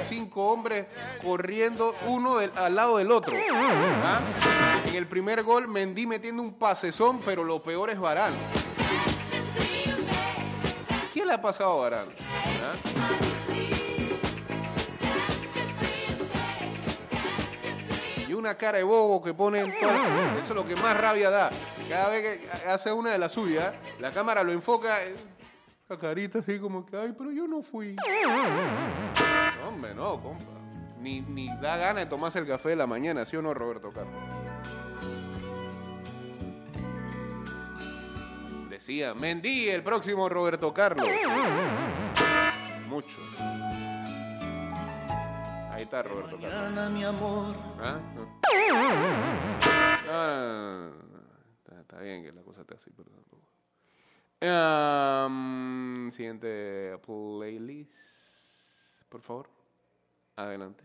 Cinco 0.00 0.50
hombres 0.50 0.86
corriendo 1.22 1.94
uno 2.06 2.38
al 2.38 2.74
lado 2.74 2.96
del 2.96 3.12
otro. 3.12 3.36
¿Ah? 3.52 4.20
En 4.88 4.96
el 4.96 5.06
primer 5.06 5.44
gol, 5.44 5.68
Mendy 5.68 6.06
metiendo 6.06 6.42
un 6.42 6.54
pasezón, 6.54 7.20
pero 7.24 7.44
lo 7.44 7.62
peor 7.62 7.90
es 7.90 7.98
Varane. 8.00 8.36
¿Qué 11.14 11.24
le 11.24 11.32
ha 11.32 11.40
pasado 11.40 11.72
a 11.72 11.88
Varane? 11.88 12.12
¿Ah? 12.18 13.35
Una 18.36 18.56
cara 18.56 18.78
de 18.78 18.84
bobo 18.84 19.22
que 19.22 19.34
pone 19.34 19.60
en 19.60 19.78
todo. 19.78 19.90
Eso 20.38 20.52
es 20.52 20.54
lo 20.54 20.64
que 20.64 20.76
más 20.76 20.96
rabia 20.96 21.30
da. 21.30 21.50
Cada 21.88 22.08
vez 22.10 22.40
que 22.40 22.68
hace 22.68 22.92
una 22.92 23.10
de 23.10 23.18
las 23.18 23.32
suyas, 23.32 23.72
la 23.98 24.10
cámara 24.10 24.42
lo 24.42 24.52
enfoca. 24.52 25.02
eh, 25.04 25.14
La 25.88 25.98
carita 25.98 26.40
así 26.40 26.58
como 26.58 26.84
que, 26.84 26.96
ay, 26.96 27.14
pero 27.16 27.30
yo 27.30 27.46
no 27.46 27.62
fui. 27.62 27.94
No, 29.62 29.68
hombre, 29.68 29.94
no, 29.94 30.20
compa. 30.22 30.44
Ni, 31.00 31.20
ni 31.20 31.48
da 31.60 31.76
gana 31.76 32.00
de 32.00 32.06
tomarse 32.06 32.38
el 32.40 32.46
café 32.46 32.70
de 32.70 32.76
la 32.76 32.86
mañana, 32.86 33.24
¿sí 33.24 33.36
o 33.36 33.42
no, 33.42 33.54
Roberto 33.54 33.92
Carlos? 33.92 34.14
Decía, 38.68 39.14
Mendy, 39.14 39.68
el 39.68 39.82
próximo 39.82 40.28
Roberto 40.28 40.72
Carlos. 40.74 41.08
Mucho. 42.88 43.16
Está 45.96 46.10
Roberto 46.10 46.36
Carlos. 46.38 46.52
Mañana, 46.52 46.90
mi 46.90 47.04
amor. 47.04 47.56
¿Ah? 47.80 47.98
No. 48.14 48.24
No. 50.06 50.88
Está, 51.58 51.80
está 51.80 52.00
bien 52.00 52.22
que 52.22 52.32
la 52.32 52.42
cosa 52.42 52.60
esté 52.60 52.74
así, 52.74 52.90
pero 52.94 53.08
tampoco. 53.08 53.48
Am, 54.42 56.10
siguiente 56.12 56.98
playlist, 56.98 57.90
por 59.08 59.22
favor. 59.22 59.48
Adelante. 60.36 60.84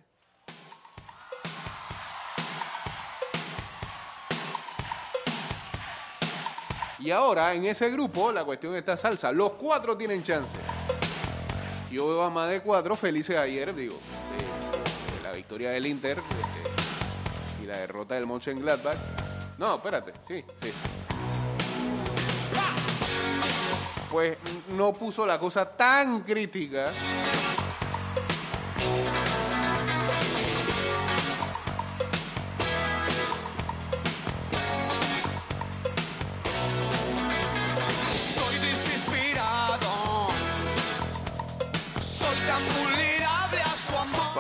Y 7.00 7.12
ahora, 7.12 7.54
en 7.54 7.66
ese 7.66 7.90
grupo, 7.90 8.32
la 8.32 8.46
cuestión 8.46 8.76
está 8.76 8.96
salsa. 8.96 9.34
Los 9.34 9.52
cuatro 9.54 9.98
tienen 9.98 10.24
chance. 10.24 10.56
Yo 11.92 12.08
veo 12.08 12.24
a 12.24 12.30
más 12.30 12.50
de 12.50 12.62
cuatro 12.62 12.96
felices 12.96 13.36
ayer, 13.36 13.76
digo, 13.76 14.00
victoria 15.42 15.72
del 15.72 15.88
Inter 15.88 16.20
este, 16.20 17.64
y 17.64 17.66
la 17.66 17.78
derrota 17.78 18.14
del 18.14 18.28
Mönchengladbach. 18.28 18.96
No, 19.58 19.76
espérate, 19.76 20.14
sí, 20.28 20.46
sí. 20.62 20.72
Pues 24.12 24.38
no 24.76 24.94
puso 24.94 25.26
la 25.26 25.40
cosa 25.40 25.66
tan 25.66 26.22
crítica. 26.22 26.92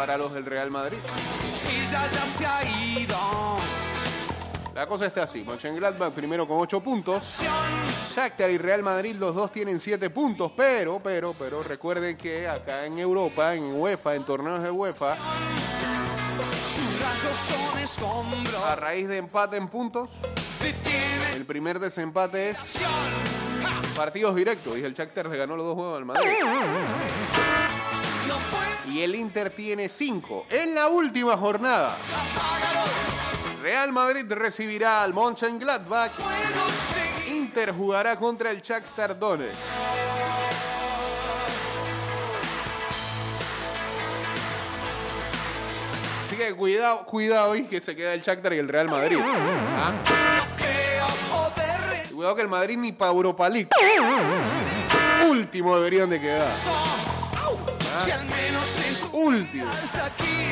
Para 0.01 0.17
los 0.17 0.34
del 0.34 0.48
Real 0.48 0.72
Madrid. 0.72 0.98
Ella 1.70 2.08
ya 2.08 2.25
se 2.25 2.43
ha 2.43 2.63
ido. 2.63 3.15
La 4.74 4.88
cosa 4.88 5.05
está 5.05 5.22
así. 5.22 5.43
Mönchengladbach 5.43 6.12
primero 6.12 6.48
con 6.48 6.58
8 6.58 6.81
puntos. 6.81 7.41
Shakhtar 8.12 8.50
y 8.50 8.58
Real 8.58 8.81
Madrid 8.81 9.15
los 9.20 9.36
dos 9.36 9.51
tienen 9.51 9.79
7 9.79 10.10
puntos, 10.10 10.53
pero, 10.58 11.00
pero, 11.03 11.36
pero 11.38 11.62
recuerden 11.62 12.17
que 12.17 12.48
acá 12.48 12.84
en 12.88 12.98
Europa, 12.98 13.53
en 13.53 13.75
UEFA, 13.79 14.15
en 14.15 14.24
torneos 14.24 14.63
de 14.63 14.72
UEFA, 14.72 15.15
a 18.65 18.75
raíz 18.75 19.08
de 19.08 19.17
empate 19.17 19.58
en 19.58 19.67
puntos, 19.67 20.10
el 21.36 21.46
primer 21.46 21.77
desempate 21.77 22.50
es 22.50 22.58
partidos 23.96 24.36
directos 24.36 24.79
y 24.79 24.84
el 24.84 24.96
Shakhtar 24.96 25.27
le 25.27 25.38
ganó 25.38 25.55
los 25.55 25.67
dos 25.67 25.75
juegos 25.75 25.98
al 26.00 26.05
Madrid. 26.05 26.27
Y 28.88 29.02
el 29.02 29.16
Inter 29.16 29.50
tiene 29.50 29.88
5 29.88 30.48
en 30.50 30.76
la 30.76 30.88
última 30.88 31.38
jornada. 31.38 31.96
Real 33.62 33.92
Madrid 33.92 34.26
recibirá 34.30 35.04
al 35.04 35.14
Mönchengladbach. 35.14 36.12
Inter 37.28 37.72
jugará 37.72 38.16
contra 38.16 38.50
el 38.50 38.62
Shakhtar 38.62 39.18
Donetsk. 39.18 39.60
Así 46.26 46.38
que 46.38 46.54
cuidado, 46.54 47.06
cuidado 47.06 47.56
y 47.56 47.64
que 47.64 47.82
se 47.82 47.96
queda 47.96 48.14
el 48.14 48.22
Shakhtar 48.22 48.54
y 48.54 48.58
el 48.58 48.67
Real 48.67 48.88
Madrid. 48.88 49.20
¿Ah? 49.22 49.94
Cuidado 52.13 52.36
que 52.36 52.41
el 52.41 52.48
Madrid 52.48 52.78
ni 52.78 52.91
para 52.91 53.12
Europa 53.12 53.50
League. 53.50 53.70
Último 55.30 55.76
deberían 55.76 56.10
de 56.10 56.20
quedar. 56.22 56.52
Regresar. 58.02 58.02
Au. 58.02 58.06
Si 58.06 58.12
al 58.12 58.26
menos 58.26 58.68
Último. 59.14 59.66
aquí. 60.04 60.48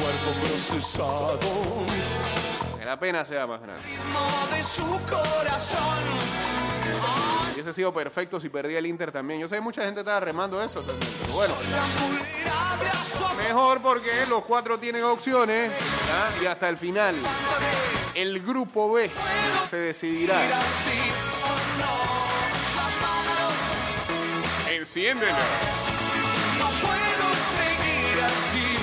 Cuerpo 0.00 0.40
procesado. 0.42 1.38
Que 2.78 2.84
la 2.84 2.98
pena 2.98 3.24
sea 3.24 3.46
más 3.46 3.60
grande. 3.60 3.82
De 4.54 4.62
su 4.62 4.84
corazón. 5.10 5.98
Hubiese 7.52 7.72
sido 7.72 7.92
perfecto 7.92 8.38
si 8.38 8.48
perdía 8.48 8.78
el 8.78 8.86
Inter 8.86 9.10
también. 9.10 9.40
Yo 9.40 9.48
sé 9.48 9.56
que 9.56 9.60
mucha 9.62 9.82
gente 9.82 10.00
estaba 10.00 10.20
remando 10.20 10.62
eso 10.62 10.82
también. 10.82 11.10
Pero 11.22 11.34
bueno, 11.34 11.54
mejor 13.38 13.80
porque 13.80 14.26
los 14.28 14.44
cuatro 14.44 14.78
tienen 14.78 15.04
opciones. 15.04 15.72
Y 16.42 16.46
hasta 16.46 16.68
el 16.68 16.76
final, 16.76 17.16
el 18.14 18.40
grupo 18.40 18.92
B 18.92 19.10
se 19.68 19.76
decidirá. 19.78 20.38
Enciéndelo. 24.86 25.32
No 25.32 26.68
puedo 26.80 27.28
seguir 27.56 28.22
así. 28.22 28.78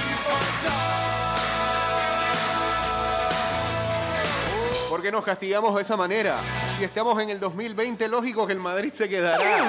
¿Por 4.89 5.02
qué 5.02 5.13
nos 5.13 5.24
castigamos 5.24 5.74
de 5.74 5.82
esa 5.82 5.96
manera? 5.96 6.36
Si 6.78 6.84
estamos 6.84 7.22
en 7.22 7.30
el 7.30 7.39
2020, 7.39 8.10
lógico 8.10 8.46
que 8.46 8.52
el 8.52 8.60
Madrid 8.60 8.92
se 8.92 9.08
quedará. 9.08 9.66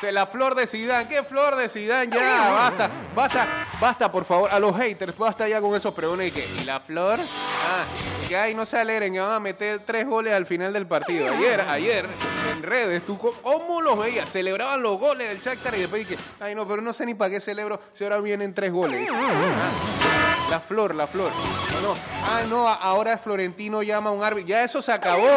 Se 0.00 0.12
la 0.12 0.26
flor 0.26 0.54
de 0.54 0.68
Zidane. 0.68 1.08
¿Qué 1.08 1.24
flor 1.24 1.56
de 1.56 1.68
Zidane? 1.68 2.14
Ya, 2.14 2.52
basta, 2.52 2.90
basta, 3.16 3.48
basta, 3.80 4.12
por 4.12 4.24
favor. 4.24 4.48
A 4.52 4.60
los 4.60 4.76
haters, 4.76 5.18
basta 5.18 5.48
ya 5.48 5.60
con 5.60 5.74
esos 5.74 5.92
pregones. 5.92 6.28
¿Y 6.28 6.30
qué? 6.30 6.48
¿Y 6.62 6.64
la 6.64 6.78
flor? 6.78 7.18
Ah, 7.18 7.84
que 8.28 8.36
ay, 8.36 8.54
no 8.54 8.64
se 8.64 8.78
alegren, 8.78 9.12
que 9.12 9.18
van 9.18 9.32
a 9.32 9.40
meter 9.40 9.80
tres 9.84 10.06
goles 10.06 10.32
al 10.34 10.46
final 10.46 10.72
del 10.72 10.86
partido. 10.86 11.34
Ayer, 11.34 11.60
ayer, 11.62 12.08
en 12.50 12.62
redes, 12.62 13.04
¿tú 13.04 13.18
cómo 13.18 13.80
los 13.80 13.98
veías? 13.98 14.30
Celebraban 14.30 14.82
los 14.82 14.98
goles 14.98 15.28
del 15.28 15.40
Shakhtar 15.40 15.74
y 15.74 15.80
después 15.80 16.08
dije, 16.08 16.20
ay, 16.40 16.54
no, 16.54 16.66
pero 16.66 16.82
no 16.82 16.92
sé 16.92 17.06
ni 17.06 17.14
para 17.14 17.30
qué 17.30 17.40
celebro 17.40 17.80
si 17.94 18.04
ahora 18.04 18.20
vienen 18.20 18.54
tres 18.54 18.72
goles. 18.72 19.08
Ah, 19.12 20.48
la 20.50 20.60
flor, 20.60 20.94
la 20.94 21.06
flor. 21.06 21.30
No, 21.74 21.88
no. 21.88 21.94
Ah, 22.24 22.42
no, 22.48 22.68
ahora 22.68 23.18
Florentino 23.18 23.82
llama 23.82 24.10
a 24.10 24.12
un 24.12 24.24
árbitro. 24.24 24.48
Ya 24.48 24.64
eso 24.64 24.80
se 24.82 24.92
acabó. 24.92 25.28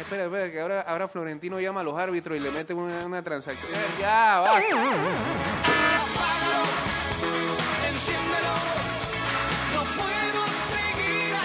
Espera, 0.00 0.24
espera, 0.24 0.50
que 0.50 0.60
ahora, 0.60 0.80
ahora 0.82 1.08
Florentino 1.08 1.58
llama 1.58 1.80
a 1.80 1.84
los 1.84 1.98
árbitros 1.98 2.36
y 2.36 2.40
le 2.40 2.50
mete 2.50 2.74
una, 2.74 3.06
una 3.06 3.22
transacción. 3.22 3.70
Ya, 3.98 4.40
va. 4.40 4.60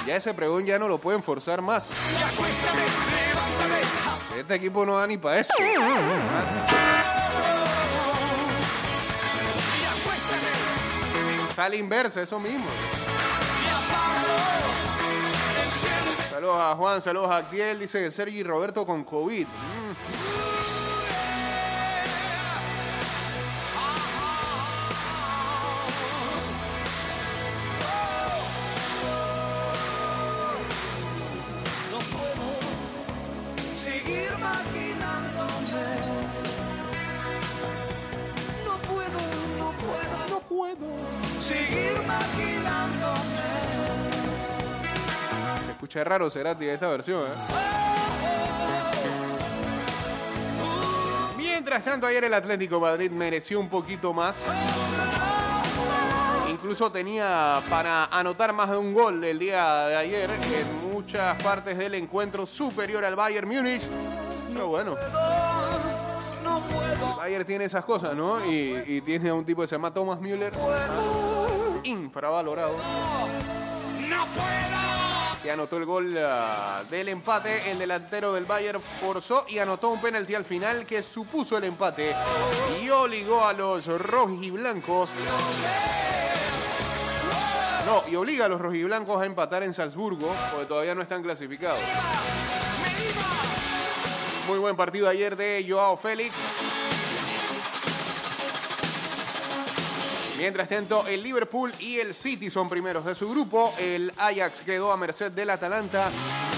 Ya 0.08 0.16
ese 0.16 0.34
pregón 0.34 0.66
ya 0.66 0.80
no 0.80 0.88
lo 0.88 1.00
pueden 1.00 1.22
forzar 1.22 1.62
más. 1.62 1.92
Este 4.38 4.56
equipo 4.56 4.86
no 4.86 4.98
da 4.98 5.06
ni 5.06 5.18
para 5.18 5.42
eso. 5.42 5.54
Sale 11.54 11.76
inversa, 11.76 12.22
eso 12.22 12.40
mismo. 12.40 12.68
Saludos 16.32 16.58
a 16.58 16.76
Juan, 16.76 17.02
saludos 17.02 17.30
a 17.30 17.38
Actiel. 17.38 17.80
Dice 17.80 18.10
Sergi 18.10 18.44
Roberto 18.44 18.86
con 18.86 19.04
COVID. 19.04 19.46
Mm. 19.46 20.37
Se 45.88 45.92
escucha 45.92 46.04
raro 46.04 46.30
Cerati 46.30 46.68
esta 46.68 46.90
versión, 46.90 47.22
¿eh? 47.22 47.30
Mientras 51.38 51.82
tanto, 51.86 52.06
ayer 52.08 52.26
el 52.26 52.34
Atlético 52.34 52.82
Madrid 52.82 53.10
mereció 53.10 53.58
un 53.58 53.70
poquito 53.70 54.14
más. 54.14 54.42
Incluso 56.50 56.92
tenía 56.92 57.62
para 57.70 58.04
anotar 58.06 58.52
más 58.52 58.70
de 58.70 58.76
un 58.76 58.94
gol 58.94 59.24
el 59.24 59.40
día 59.40 59.88
de 59.88 59.96
ayer 59.96 60.30
en 60.30 60.92
muchas 60.92 61.42
partes 61.42 61.78
del 61.78 61.94
encuentro 61.94 62.46
superior 62.46 63.06
al 63.06 63.16
Bayern 63.16 63.48
Múnich. 63.48 63.84
Pero 64.52 64.68
bueno, 64.68 64.94
Bayern 67.16 67.46
tiene 67.46 67.64
esas 67.64 67.86
cosas, 67.86 68.14
¿no? 68.14 68.46
Y, 68.46 68.84
y 68.88 69.00
tiene 69.00 69.30
a 69.30 69.34
un 69.34 69.46
tipo 69.46 69.62
que 69.62 69.70
se 69.70 69.76
llama 69.76 69.94
Thomas 69.94 70.20
Müller, 70.20 70.52
infravalorado, 71.84 72.76
no 74.10 74.26
puedo. 74.26 74.77
Que 75.42 75.52
anotó 75.52 75.78
el 75.78 75.86
gol 75.86 76.18
ah, 76.20 76.84
del 76.90 77.10
empate. 77.10 77.72
El 77.72 77.80
delantero 77.80 78.34
del 78.34 78.46
Bayern 78.46 78.82
forzó 78.82 79.46
y 79.48 79.60
anotó 79.60 79.90
un 79.90 80.02
penalti 80.02 80.36
al 80.36 80.46
final 80.46 80.86
que 80.86 81.04
supuso 81.04 81.58
el 81.58 81.66
empate 81.66 82.14
y 82.82 82.90
obligó 82.90 83.46
a 83.46 83.54
los 83.54 83.88
rojiblancos. 83.88 85.10
No, 87.86 88.04
y 88.10 88.16
obliga 88.16 88.46
a 88.46 88.50
los 88.50 88.60
rojiblancos 88.60 89.22
a 89.22 89.26
empatar 89.26 89.64
en 89.64 89.74
Salzburgo, 89.74 90.36
porque 90.52 90.66
todavía 90.66 90.94
no 90.94 91.02
están 91.02 91.24
clasificados. 91.24 91.80
Muy 94.48 94.60
buen 94.60 94.76
partido 94.76 95.08
ayer 95.08 95.36
de 95.36 95.66
Joao 95.68 95.96
Félix. 95.96 96.34
Mientras 100.38 100.70
tanto, 100.70 101.08
el 101.08 101.24
Liverpool 101.24 101.74
y 101.80 101.98
el 101.98 102.14
City 102.14 102.52
son 102.52 102.70
primeros 102.70 103.04
de 103.04 103.16
su 103.16 103.30
grupo. 103.30 103.74
El 103.80 104.14
Ajax 104.18 104.62
quedó 104.62 104.92
a 104.92 104.98
merced 104.98 105.32
del 105.32 105.50
Atalanta 105.50 106.12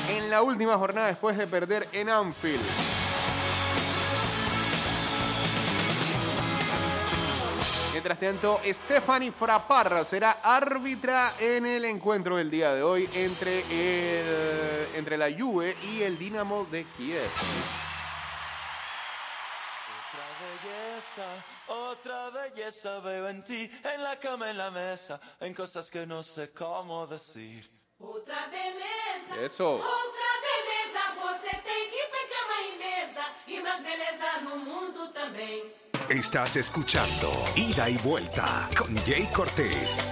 en 0.10 0.30
la 0.30 0.42
última 0.42 0.78
jornada 0.78 1.08
después 1.08 1.38
de 1.38 1.48
perder 1.48 1.88
en 1.94 2.10
Anfield. 2.10 2.60
Mientras 7.94 8.20
tanto, 8.20 8.60
Stephanie 8.66 9.32
Fraparra 9.32 10.04
será 10.04 10.40
árbitra 10.44 11.34
en 11.40 11.66
el 11.66 11.86
encuentro 11.86 12.36
del 12.36 12.52
día 12.52 12.74
de 12.74 12.84
hoy 12.84 13.10
entre, 13.14 13.64
entre 14.96 15.18
la 15.18 15.28
Juve 15.32 15.76
y 15.84 16.02
el 16.02 16.18
Dinamo 16.18 16.66
de 16.66 16.84
Kiev. 16.86 17.30
Otra 20.10 20.99
belleza, 21.10 21.46
otra 21.68 22.30
belleza 22.30 23.00
veo 23.02 23.30
en 23.30 23.44
ti, 23.44 23.70
en 23.84 24.04
la 24.04 24.18
cama, 24.18 24.50
en 24.50 24.58
la 24.58 24.72
mesa, 24.72 25.20
en 25.40 25.54
cosas 25.54 25.90
que 25.90 26.06
no 26.06 26.22
sé 26.24 26.54
cómo 26.54 27.08
decir. 27.08 27.70
Outra 28.00 28.48
beleza, 28.48 29.42
Eso. 29.44 29.76
outra 29.76 30.32
beleza, 30.50 31.02
você 31.22 31.50
tem 31.50 31.90
que 31.90 32.04
ter 32.14 32.28
cama 32.34 32.58
e 32.62 32.78
mesa 32.78 33.26
e 33.48 33.60
mais 33.62 33.82
beleza 33.82 34.42
no 34.44 34.58
mundo 34.58 35.12
também. 35.14 35.74
Estás 36.10 36.56
escuchando 36.56 37.30
Ida 37.56 37.90
y 37.90 37.98
Vuelta 37.98 38.70
con 38.78 38.96
Jay 39.06 39.28
Cortés. 39.34 40.06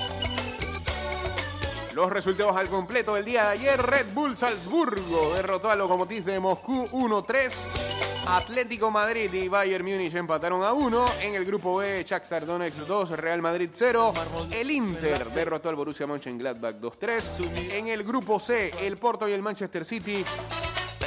Los 1.93 2.11
resultados 2.11 2.55
al 2.55 2.69
completo 2.69 3.15
del 3.15 3.25
día 3.25 3.45
de 3.45 3.51
ayer. 3.53 3.81
Red 3.81 4.07
Bull 4.13 4.35
Salzburgo 4.35 5.33
derrotó 5.33 5.71
al 5.71 5.79
Lokomotiv 5.79 6.25
de 6.25 6.39
Moscú 6.39 6.87
1-3. 6.91 7.96
Atlético 8.29 8.91
Madrid 8.91 9.31
y 9.33 9.47
Bayern 9.47 9.85
Múnich 9.85 10.13
empataron 10.13 10.61
a 10.61 10.73
1. 10.73 11.05
En 11.21 11.35
el 11.35 11.45
grupo 11.45 11.77
B, 11.77 12.03
Shakhtar 12.03 12.45
Donetsk 12.45 12.85
2, 12.85 13.11
Real 13.11 13.41
Madrid 13.41 13.69
0. 13.71 14.13
El 14.51 14.69
Inter 14.69 15.31
derrotó 15.31 15.69
al 15.69 15.75
Borussia 15.75 16.05
Mönchengladbach 16.05 16.75
2-3. 16.75 17.71
En 17.71 17.87
el 17.87 18.03
grupo 18.03 18.39
C, 18.39 18.73
el 18.81 18.97
Porto 18.97 19.29
y 19.29 19.31
el 19.31 19.41
Manchester 19.41 19.85
City 19.85 20.25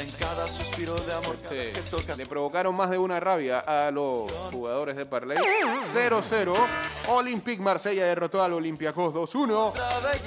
En 0.01 0.11
cada 0.13 0.47
suspiro 0.47 0.95
de 0.95 1.13
amor, 1.13 1.37
cada 1.43 1.53
gesto 1.53 2.03
que 2.03 2.15
le 2.15 2.25
provocaron 2.25 2.73
más 2.73 2.89
de 2.89 2.97
una 2.97 3.19
rabia 3.19 3.59
a 3.59 3.91
los 3.91 4.31
jugadores 4.51 4.95
de 4.95 5.05
Parley. 5.05 5.37
0-0. 5.37 6.55
Olympique 7.09 7.61
Marsella 7.61 8.05
derrotó 8.05 8.41
al 8.41 8.53
Olympiacos 8.53 9.13
2-1. 9.13 9.73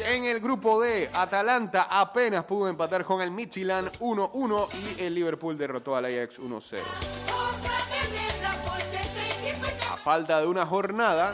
En 0.07 0.27
el 0.27 0.39
grupo 0.39 0.81
D, 0.81 1.11
Atalanta 1.13 1.89
apenas 1.91 2.45
pudo 2.45 2.69
empatar 2.69 3.05
con 3.05 3.21
el 3.21 3.33
Midtjylland 3.33 3.91
1-1 3.99 4.69
y 4.75 5.03
el 5.03 5.13
Liverpool 5.13 5.59
derrotó 5.59 5.97
al 5.97 6.05
Ajax 6.05 6.39
1-0. 6.39 6.45
Outra 6.45 7.75
beleza, 7.91 8.55
você 8.63 8.99
tem 9.43 9.55
que 9.55 9.61
ter 9.61 9.75
A 9.91 9.97
falta 9.97 10.41
de 10.41 10.47
una 10.47 10.65
jornada, 10.67 11.33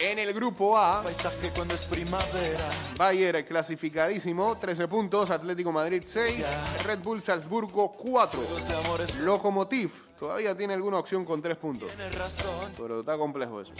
en 0.00 0.18
el 0.18 0.32
grupo 0.32 0.76
A, 0.76 1.02
paisaje 1.02 1.50
cuando 1.54 1.74
es 1.74 1.82
primavera. 1.82 2.70
Bayern 2.96 3.44
clasificadísimo, 3.44 4.56
13 4.56 4.88
puntos, 4.88 5.30
Atlético 5.30 5.72
Madrid 5.72 6.02
6, 6.04 6.46
Red 6.84 7.00
Bull 7.00 7.20
Salzburgo 7.20 7.92
4. 7.92 8.40
Los 8.50 8.66
de 8.66 8.76
amores 8.76 9.14
Lokomotiv 9.16 9.90
todavía 10.18 10.56
tiene 10.56 10.74
alguna 10.74 10.98
opción 10.98 11.24
con 11.24 11.42
3 11.42 11.56
puntos, 11.56 11.92
pero 12.78 13.00
está 13.00 13.18
complejo 13.18 13.60
eso. 13.60 13.72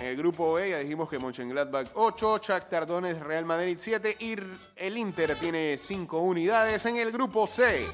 En 0.00 0.06
el 0.06 0.16
grupo 0.16 0.54
B 0.54 0.70
ya 0.70 0.78
dijimos 0.78 1.08
que 1.08 1.18
Mönchengladbach 1.18 1.88
8, 1.94 2.38
Shakhtar 2.38 2.86
Donetsk, 2.86 3.22
Real 3.22 3.44
Madrid 3.44 3.76
7 3.78 4.16
y 4.18 4.36
el 4.76 4.96
Inter 4.96 5.36
tiene 5.36 5.76
5 5.76 6.18
unidades. 6.18 6.84
En 6.86 6.96
el 6.96 7.12
grupo 7.12 7.46
C, 7.46 7.86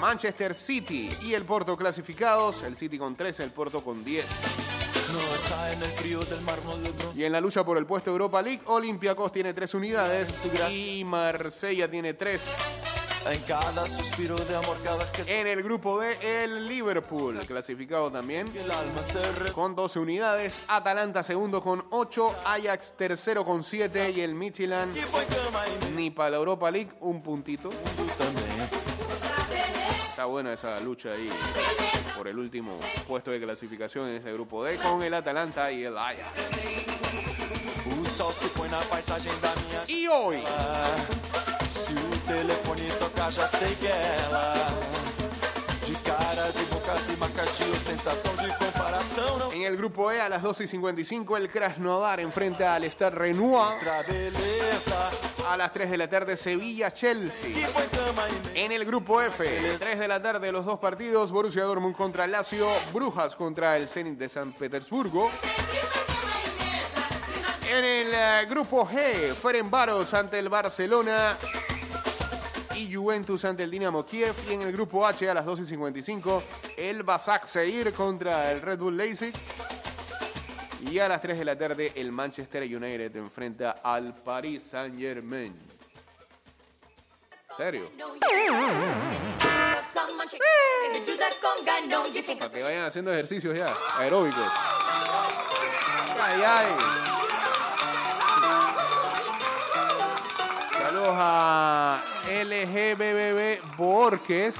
Manchester 0.00 0.54
City 0.54 1.10
y 1.22 1.34
el 1.34 1.44
Porto 1.44 1.76
clasificados, 1.76 2.62
el 2.62 2.76
City 2.76 2.98
con 2.98 3.16
13, 3.16 3.42
el 3.44 3.50
Porto 3.50 3.82
con 3.82 4.04
10. 4.04 4.24
No 5.12 5.34
está 5.34 5.72
en 5.72 5.82
el 5.82 5.90
frío 5.90 6.20
del 6.24 6.40
mármol 6.42 6.82
de 6.82 6.90
bronce. 6.90 7.18
Y 7.18 7.24
en 7.24 7.32
la 7.32 7.40
lucha 7.40 7.64
por 7.64 7.78
el 7.78 7.86
puesto 7.86 8.10
Europa 8.10 8.40
League, 8.42 8.62
Olympiacos 8.66 9.32
tiene 9.32 9.54
3 9.54 9.74
unidades 9.74 10.48
y 10.70 11.02
Marsella 11.04 11.90
tiene 11.90 12.14
3. 12.14 12.42
En 13.26 13.40
cada 13.42 13.84
suspiro 13.84 14.36
de 14.36 14.56
amor, 14.56 14.76
cada 14.82 15.04
gesto 15.06 15.30
En 15.30 15.46
el 15.46 15.62
grupo 15.62 15.98
D, 15.98 16.44
el 16.44 16.66
Liverpool 16.66 17.38
clasificado 17.46 18.10
también. 18.12 18.50
re... 19.38 19.52
con 19.52 19.74
12 19.74 19.98
unidades, 19.98 20.58
Atalanta 20.68 21.22
segundo 21.22 21.60
con 21.60 21.84
8, 21.90 22.36
Ajax 22.44 22.94
tercero 22.96 23.44
con 23.44 23.64
7 23.64 24.12
y 24.12 24.20
el 24.20 24.30
y 24.32 25.90
ni 25.94 26.10
para 26.10 26.30
la 26.30 26.36
Europa 26.36 26.70
League 26.70 26.90
un 27.00 27.22
puntito. 27.22 27.70
también. 28.16 28.47
Está 30.18 30.26
buena 30.26 30.52
esa 30.52 30.80
lucha 30.80 31.12
ahí 31.12 31.30
por 32.16 32.26
el 32.26 32.36
último 32.40 32.76
puesto 33.06 33.30
de 33.30 33.40
clasificación 33.40 34.08
en 34.08 34.16
ese 34.16 34.32
grupo 34.32 34.64
D 34.64 34.76
con 34.78 35.00
el 35.00 35.14
Atalanta 35.14 35.70
y 35.70 35.84
el 35.84 35.96
Ajax. 35.96 36.28
O 37.86 38.04
sol 38.10 38.34
el 49.68 49.76
grupo 49.76 50.10
E 50.10 50.20
a 50.20 50.28
las 50.30 50.42
12 50.42 50.64
y 50.64 50.66
55, 50.66 51.36
el 51.36 51.48
Krasnodar 51.48 52.20
enfrenta 52.20 52.74
al 52.74 52.84
Stade 52.84 53.14
Renoir. 53.14 53.74
A 55.46 55.56
las 55.56 55.72
3 55.72 55.90
de 55.90 55.96
la 55.98 56.08
tarde, 56.08 56.36
Sevilla-Chelsea. 56.36 57.68
En 58.54 58.72
el 58.72 58.84
grupo 58.86 59.20
F, 59.20 59.44
3 59.78 59.98
de 59.98 60.08
la 60.08 60.22
tarde, 60.22 60.50
los 60.52 60.64
dos 60.64 60.78
partidos, 60.78 61.30
Borussia 61.30 61.64
Dortmund 61.64 61.94
contra 61.94 62.26
Lazio, 62.26 62.66
Brujas 62.94 63.36
contra 63.36 63.76
el 63.76 63.88
Zenit 63.88 64.18
de 64.18 64.28
San 64.28 64.52
Petersburgo. 64.52 65.30
En 67.68 67.84
el 67.84 68.14
eh, 68.14 68.46
grupo 68.48 68.88
G, 68.88 69.34
Ferencváros 69.34 70.14
ante 70.14 70.38
el 70.38 70.48
Barcelona 70.48 71.36
y 72.78 72.94
Juventus 72.94 73.44
ante 73.44 73.64
el 73.64 73.70
Dinamo 73.70 74.06
Kiev. 74.06 74.34
Y 74.48 74.52
en 74.54 74.62
el 74.62 74.72
grupo 74.72 75.06
H, 75.06 75.28
a 75.28 75.34
las 75.34 75.44
2 75.44 75.60
y 75.60 75.66
55, 75.66 76.42
el 76.76 77.02
Basak 77.02 77.44
Seir 77.46 77.92
contra 77.92 78.52
el 78.52 78.60
Red 78.60 78.78
Bull 78.78 78.96
Leipzig. 78.96 79.34
Y 80.90 80.98
a 81.00 81.08
las 81.08 81.20
3 81.20 81.38
de 81.38 81.44
la 81.44 81.58
tarde, 81.58 81.92
el 81.96 82.12
Manchester 82.12 82.62
United 82.62 83.16
enfrenta 83.16 83.80
al 83.82 84.14
Paris 84.14 84.62
Saint 84.62 84.96
Germain. 84.98 85.54
¿Serio? 87.56 87.90
Para 92.38 92.52
que 92.52 92.62
vayan 92.62 92.84
haciendo 92.84 93.12
ejercicios 93.12 93.58
ya, 93.58 93.66
aeróbicos. 93.96 94.46
Ay, 96.20 96.42
ay. 96.46 96.66
Saludos 100.88 101.14
a 101.18 101.57
LGBBB 102.28 103.76
Borges. 103.76 104.54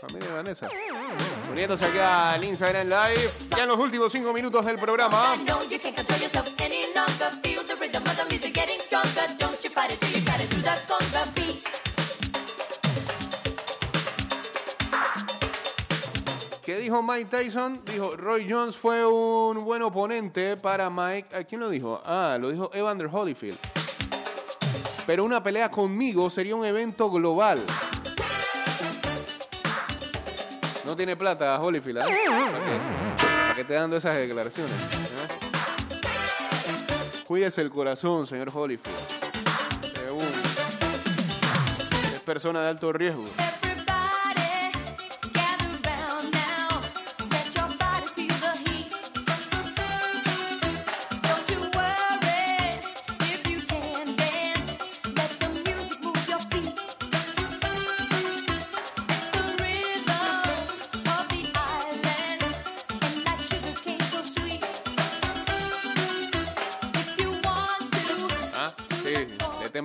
Familia 0.00 0.28
de 0.28 0.34
Vanessa. 0.34 0.68
Uniéndose 1.50 1.84
aquí 1.84 1.98
al 1.98 2.44
Instagram 2.44 2.88
Live. 2.88 3.30
Ya 3.50 3.64
en 3.64 3.68
los 3.68 3.78
últimos 3.78 4.12
cinco 4.12 4.32
minutos 4.32 4.64
del 4.64 4.78
programa. 4.78 5.34
¿Qué 16.64 16.78
dijo 16.78 17.02
Mike 17.02 17.24
Tyson? 17.24 17.82
Dijo, 17.84 18.16
Roy 18.16 18.46
Jones 18.48 18.76
fue 18.76 19.04
un 19.04 19.64
buen 19.64 19.82
oponente 19.82 20.56
para 20.56 20.88
Mike. 20.88 21.34
¿A 21.36 21.42
quién 21.42 21.60
lo 21.60 21.68
dijo? 21.68 22.00
Ah, 22.04 22.38
lo 22.40 22.50
dijo 22.50 22.70
Evander 22.72 23.08
Holyfield. 23.12 23.58
Pero 25.06 25.24
una 25.24 25.42
pelea 25.42 25.70
conmigo 25.70 26.30
sería 26.30 26.54
un 26.54 26.64
evento 26.64 27.10
global. 27.10 27.64
No 30.84 30.96
tiene 30.96 31.16
plata 31.16 31.60
Holyfield, 31.60 31.98
¿eh? 31.98 32.02
¿Para 32.02 32.14
qué? 32.64 32.80
¿Para 33.16 33.54
qué 33.54 33.64
te 33.64 33.74
dando 33.74 33.96
esas 33.96 34.16
declaraciones? 34.16 34.72
¿eh? 34.72 35.42
Cuídese 37.24 37.62
el 37.62 37.70
corazón, 37.70 38.26
señor 38.26 38.50
Holyfield. 38.52 38.96
Es 42.14 42.20
persona 42.20 42.60
de 42.62 42.68
alto 42.68 42.92
riesgo. 42.92 43.24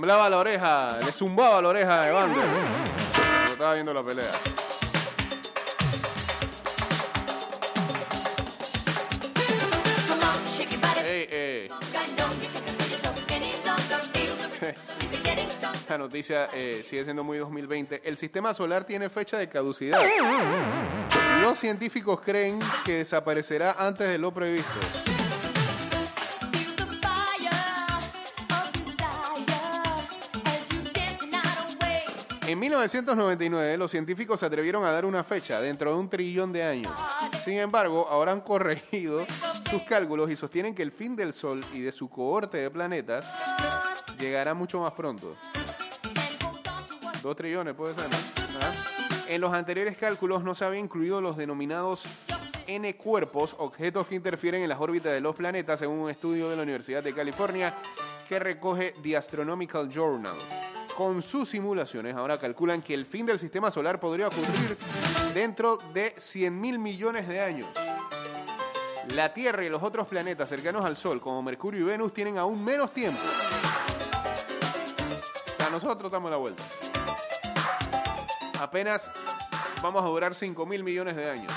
temblaba 0.08 0.30
la 0.30 0.38
oreja, 0.38 1.00
le 1.04 1.12
zumbaba 1.12 1.62
la 1.62 1.68
oreja 1.68 2.04
de 2.04 2.10
Evander. 2.12 2.46
Estaba 3.52 3.74
viendo 3.74 3.94
la 3.94 4.02
pelea. 4.02 4.26
La 15.90 15.98
noticia 15.98 16.50
eh, 16.54 16.84
sigue 16.86 17.04
siendo 17.04 17.24
muy 17.24 17.38
2020. 17.38 18.02
El 18.06 18.18
sistema 18.18 18.54
solar 18.54 18.86
tiene 18.86 19.10
fecha 19.10 19.38
de 19.38 19.50
caducidad. 19.50 20.02
Los 21.42 21.58
científicos 21.58 22.22
creen 22.22 22.60
que 22.86 22.96
desaparecerá 22.96 23.76
antes 23.78 24.08
de 24.08 24.18
lo 24.18 24.34
previsto. 24.34 25.17
En 32.48 32.60
1999, 32.60 33.78
los 33.78 33.92
científicos 33.92 34.40
se 34.40 34.46
atrevieron 34.46 34.86
a 34.86 34.92
dar 34.92 35.04
una 35.06 35.22
fecha 35.22 35.60
dentro 35.60 35.92
de 35.92 36.00
un 36.00 36.10
trillón 36.10 36.54
de 36.54 36.64
años. 36.64 36.98
Sin 37.44 37.56
embargo, 37.56 38.08
ahora 38.10 38.32
han 38.32 38.40
corregido 38.40 39.28
sus 39.70 39.84
cálculos 39.84 40.32
y 40.32 40.38
sostienen 40.38 40.74
que 40.74 40.82
el 40.82 40.94
fin 40.94 41.18
del 41.18 41.34
Sol 41.34 41.62
y 41.74 41.82
de 41.82 41.92
su 41.92 42.10
cohorte 42.10 42.56
de 42.56 42.72
planetas 42.72 43.30
llegará 44.18 44.54
mucho 44.54 44.80
más 44.80 44.94
pronto. 44.94 45.36
Dos 47.22 47.36
trillones 47.36 47.76
puede 47.76 47.96
ser, 47.96 48.06
¿no? 48.06 49.28
En 49.28 49.42
los 49.42 49.52
anteriores 49.52 49.98
cálculos 49.98 50.42
no 50.42 50.56
se 50.56 50.64
habían 50.64 50.86
incluido 50.86 51.20
los 51.20 51.36
denominados 51.36 52.06
N 52.66 52.96
cuerpos, 52.96 53.58
objetos 53.60 54.08
que 54.08 54.16
interfieren 54.16 54.62
en 54.62 54.70
las 54.70 54.80
órbitas 54.80 55.12
de 55.12 55.20
los 55.20 55.36
planetas, 55.36 55.80
según 55.80 56.00
un 56.00 56.10
estudio 56.10 56.50
de 56.50 56.56
la 56.56 56.64
Universidad 56.64 57.04
de 57.04 57.14
California 57.14 57.76
que 58.30 58.40
recoge 58.40 58.96
The 59.04 59.18
Astronomical 59.18 59.90
Journal. 59.90 60.38
Con 60.98 61.22
sus 61.22 61.50
simulaciones, 61.50 62.16
ahora 62.16 62.40
calculan 62.40 62.82
que 62.82 62.96
el 62.96 63.06
fin 63.06 63.24
del 63.28 63.38
sistema 63.38 63.70
solar 63.70 64.00
podría 64.00 64.30
ocurrir 64.30 64.76
dentro 65.32 65.78
de 65.94 66.16
100 66.18 66.60
mil 66.60 66.80
millones 66.80 67.28
de 67.28 67.40
años. 67.40 67.68
La 69.14 69.32
Tierra 69.32 69.64
y 69.64 69.70
los 69.70 69.84
otros 69.84 70.08
planetas 70.08 70.50
cercanos 70.50 70.84
al 70.84 70.96
Sol, 70.96 71.22
como 71.22 71.44
Mercurio 71.44 71.82
y 71.82 71.84
Venus, 71.84 72.16
tienen 72.16 72.40
aún 72.40 72.64
menos 72.64 72.92
tiempo. 72.96 73.22
A 75.64 75.70
nosotros 75.70 76.12
damos 76.12 76.32
la 76.32 76.38
vuelta. 76.38 76.64
Apenas 78.60 79.12
vamos 79.84 80.04
a 80.04 80.08
durar 80.08 80.34
5 80.34 80.66
mil 80.66 80.84
millones 80.84 81.16
de 81.16 81.30
años. 81.30 81.54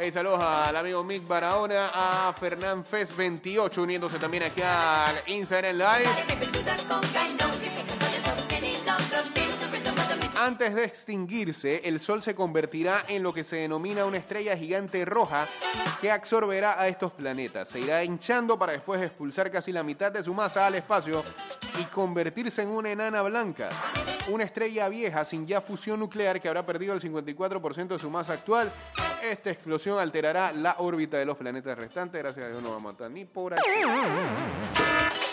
Hey, 0.00 0.12
saludos 0.12 0.40
al 0.40 0.76
amigo 0.76 1.02
Mick 1.02 1.26
Barahona, 1.26 1.90
a 1.92 2.32
Fernán 2.32 2.84
Fest 2.84 3.16
28 3.16 3.82
uniéndose 3.82 4.20
también 4.20 4.44
aquí 4.44 4.62
al 4.62 5.16
Instagram 5.26 5.74
Live. 5.74 6.08
Antes 10.36 10.74
de 10.76 10.84
extinguirse, 10.84 11.80
el 11.84 11.98
Sol 11.98 12.22
se 12.22 12.36
convertirá 12.36 13.06
en 13.08 13.24
lo 13.24 13.34
que 13.34 13.42
se 13.42 13.56
denomina 13.56 14.04
una 14.04 14.18
estrella 14.18 14.56
gigante 14.56 15.04
roja 15.04 15.48
que 16.00 16.12
absorberá 16.12 16.80
a 16.80 16.86
estos 16.86 17.10
planetas. 17.10 17.68
Se 17.68 17.80
irá 17.80 18.04
hinchando 18.04 18.56
para 18.56 18.74
después 18.74 19.02
expulsar 19.02 19.50
casi 19.50 19.72
la 19.72 19.82
mitad 19.82 20.12
de 20.12 20.22
su 20.22 20.32
masa 20.32 20.68
al 20.68 20.76
espacio 20.76 21.24
y 21.80 21.82
convertirse 21.86 22.62
en 22.62 22.68
una 22.68 22.92
enana 22.92 23.22
blanca. 23.22 23.68
Una 24.28 24.44
estrella 24.44 24.88
vieja 24.88 25.24
sin 25.24 25.44
ya 25.44 25.60
fusión 25.60 25.98
nuclear 25.98 26.40
que 26.40 26.46
habrá 26.46 26.64
perdido 26.64 26.94
el 26.94 27.00
54% 27.00 27.88
de 27.88 27.98
su 27.98 28.10
masa 28.10 28.34
actual. 28.34 28.70
Esta 29.22 29.50
explosión 29.50 29.98
alterará 29.98 30.52
la 30.52 30.76
órbita 30.78 31.18
de 31.18 31.24
los 31.24 31.36
planetas 31.36 31.76
restantes. 31.76 32.22
Gracias 32.22 32.46
a 32.46 32.48
Dios 32.48 32.62
no 32.62 32.70
vamos 32.70 32.90
a 32.90 32.92
matar 32.92 33.10
ni 33.10 33.24
por 33.24 33.54
aquí. 33.54 35.27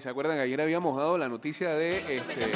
¿Se 0.00 0.08
acuerdan 0.08 0.38
ayer 0.38 0.60
habíamos 0.60 0.96
dado 0.96 1.16
la 1.18 1.28
noticia 1.28 1.70
de 1.74 2.16
este, 2.16 2.50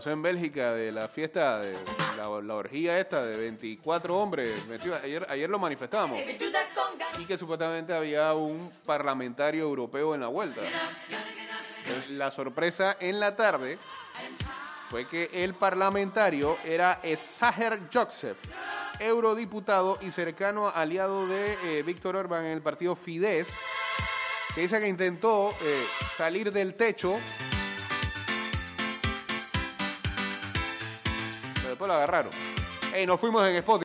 pasó 0.00 0.12
en 0.12 0.22
Bélgica 0.22 0.72
de 0.72 0.90
la 0.92 1.08
fiesta, 1.08 1.58
de 1.58 1.76
la, 2.16 2.40
la 2.40 2.54
orgía 2.54 2.98
esta 2.98 3.22
de 3.22 3.36
24 3.36 4.16
hombres, 4.16 4.66
metidos- 4.66 4.98
ayer, 5.04 5.26
ayer 5.28 5.50
lo 5.50 5.58
conga. 6.74 7.06
y 7.18 7.26
que 7.26 7.36
supuestamente 7.36 7.92
había 7.92 8.32
un 8.32 8.72
parlamentario 8.86 9.62
europeo 9.64 10.14
en 10.14 10.22
la 10.22 10.28
vuelta. 10.28 10.62
La 12.12 12.30
sorpresa 12.30 12.96
en 12.98 13.20
la 13.20 13.36
tarde 13.36 13.76
fue 14.88 15.04
que 15.06 15.28
el 15.34 15.52
parlamentario 15.52 16.56
era 16.64 16.98
Saher 17.18 17.80
Joseph, 17.92 18.38
eurodiputado 19.00 19.98
y 20.00 20.10
cercano 20.10 20.70
aliado 20.70 21.26
de 21.26 21.78
eh, 21.78 21.82
Víctor 21.82 22.16
Orbán 22.16 22.46
en 22.46 22.52
el 22.52 22.62
partido 22.62 22.96
Fidesz, 22.96 23.58
que 24.54 24.62
dice 24.62 24.80
que 24.80 24.88
intentó 24.88 25.54
eh, 25.60 25.84
salir 26.16 26.50
del 26.52 26.72
techo 26.74 27.20
después 31.80 31.88
lo 31.88 31.94
agarraron. 31.94 32.30
Ey, 32.94 33.06
nos 33.06 33.18
fuimos 33.18 33.46
en 33.48 33.56
Spotify. 33.56 33.78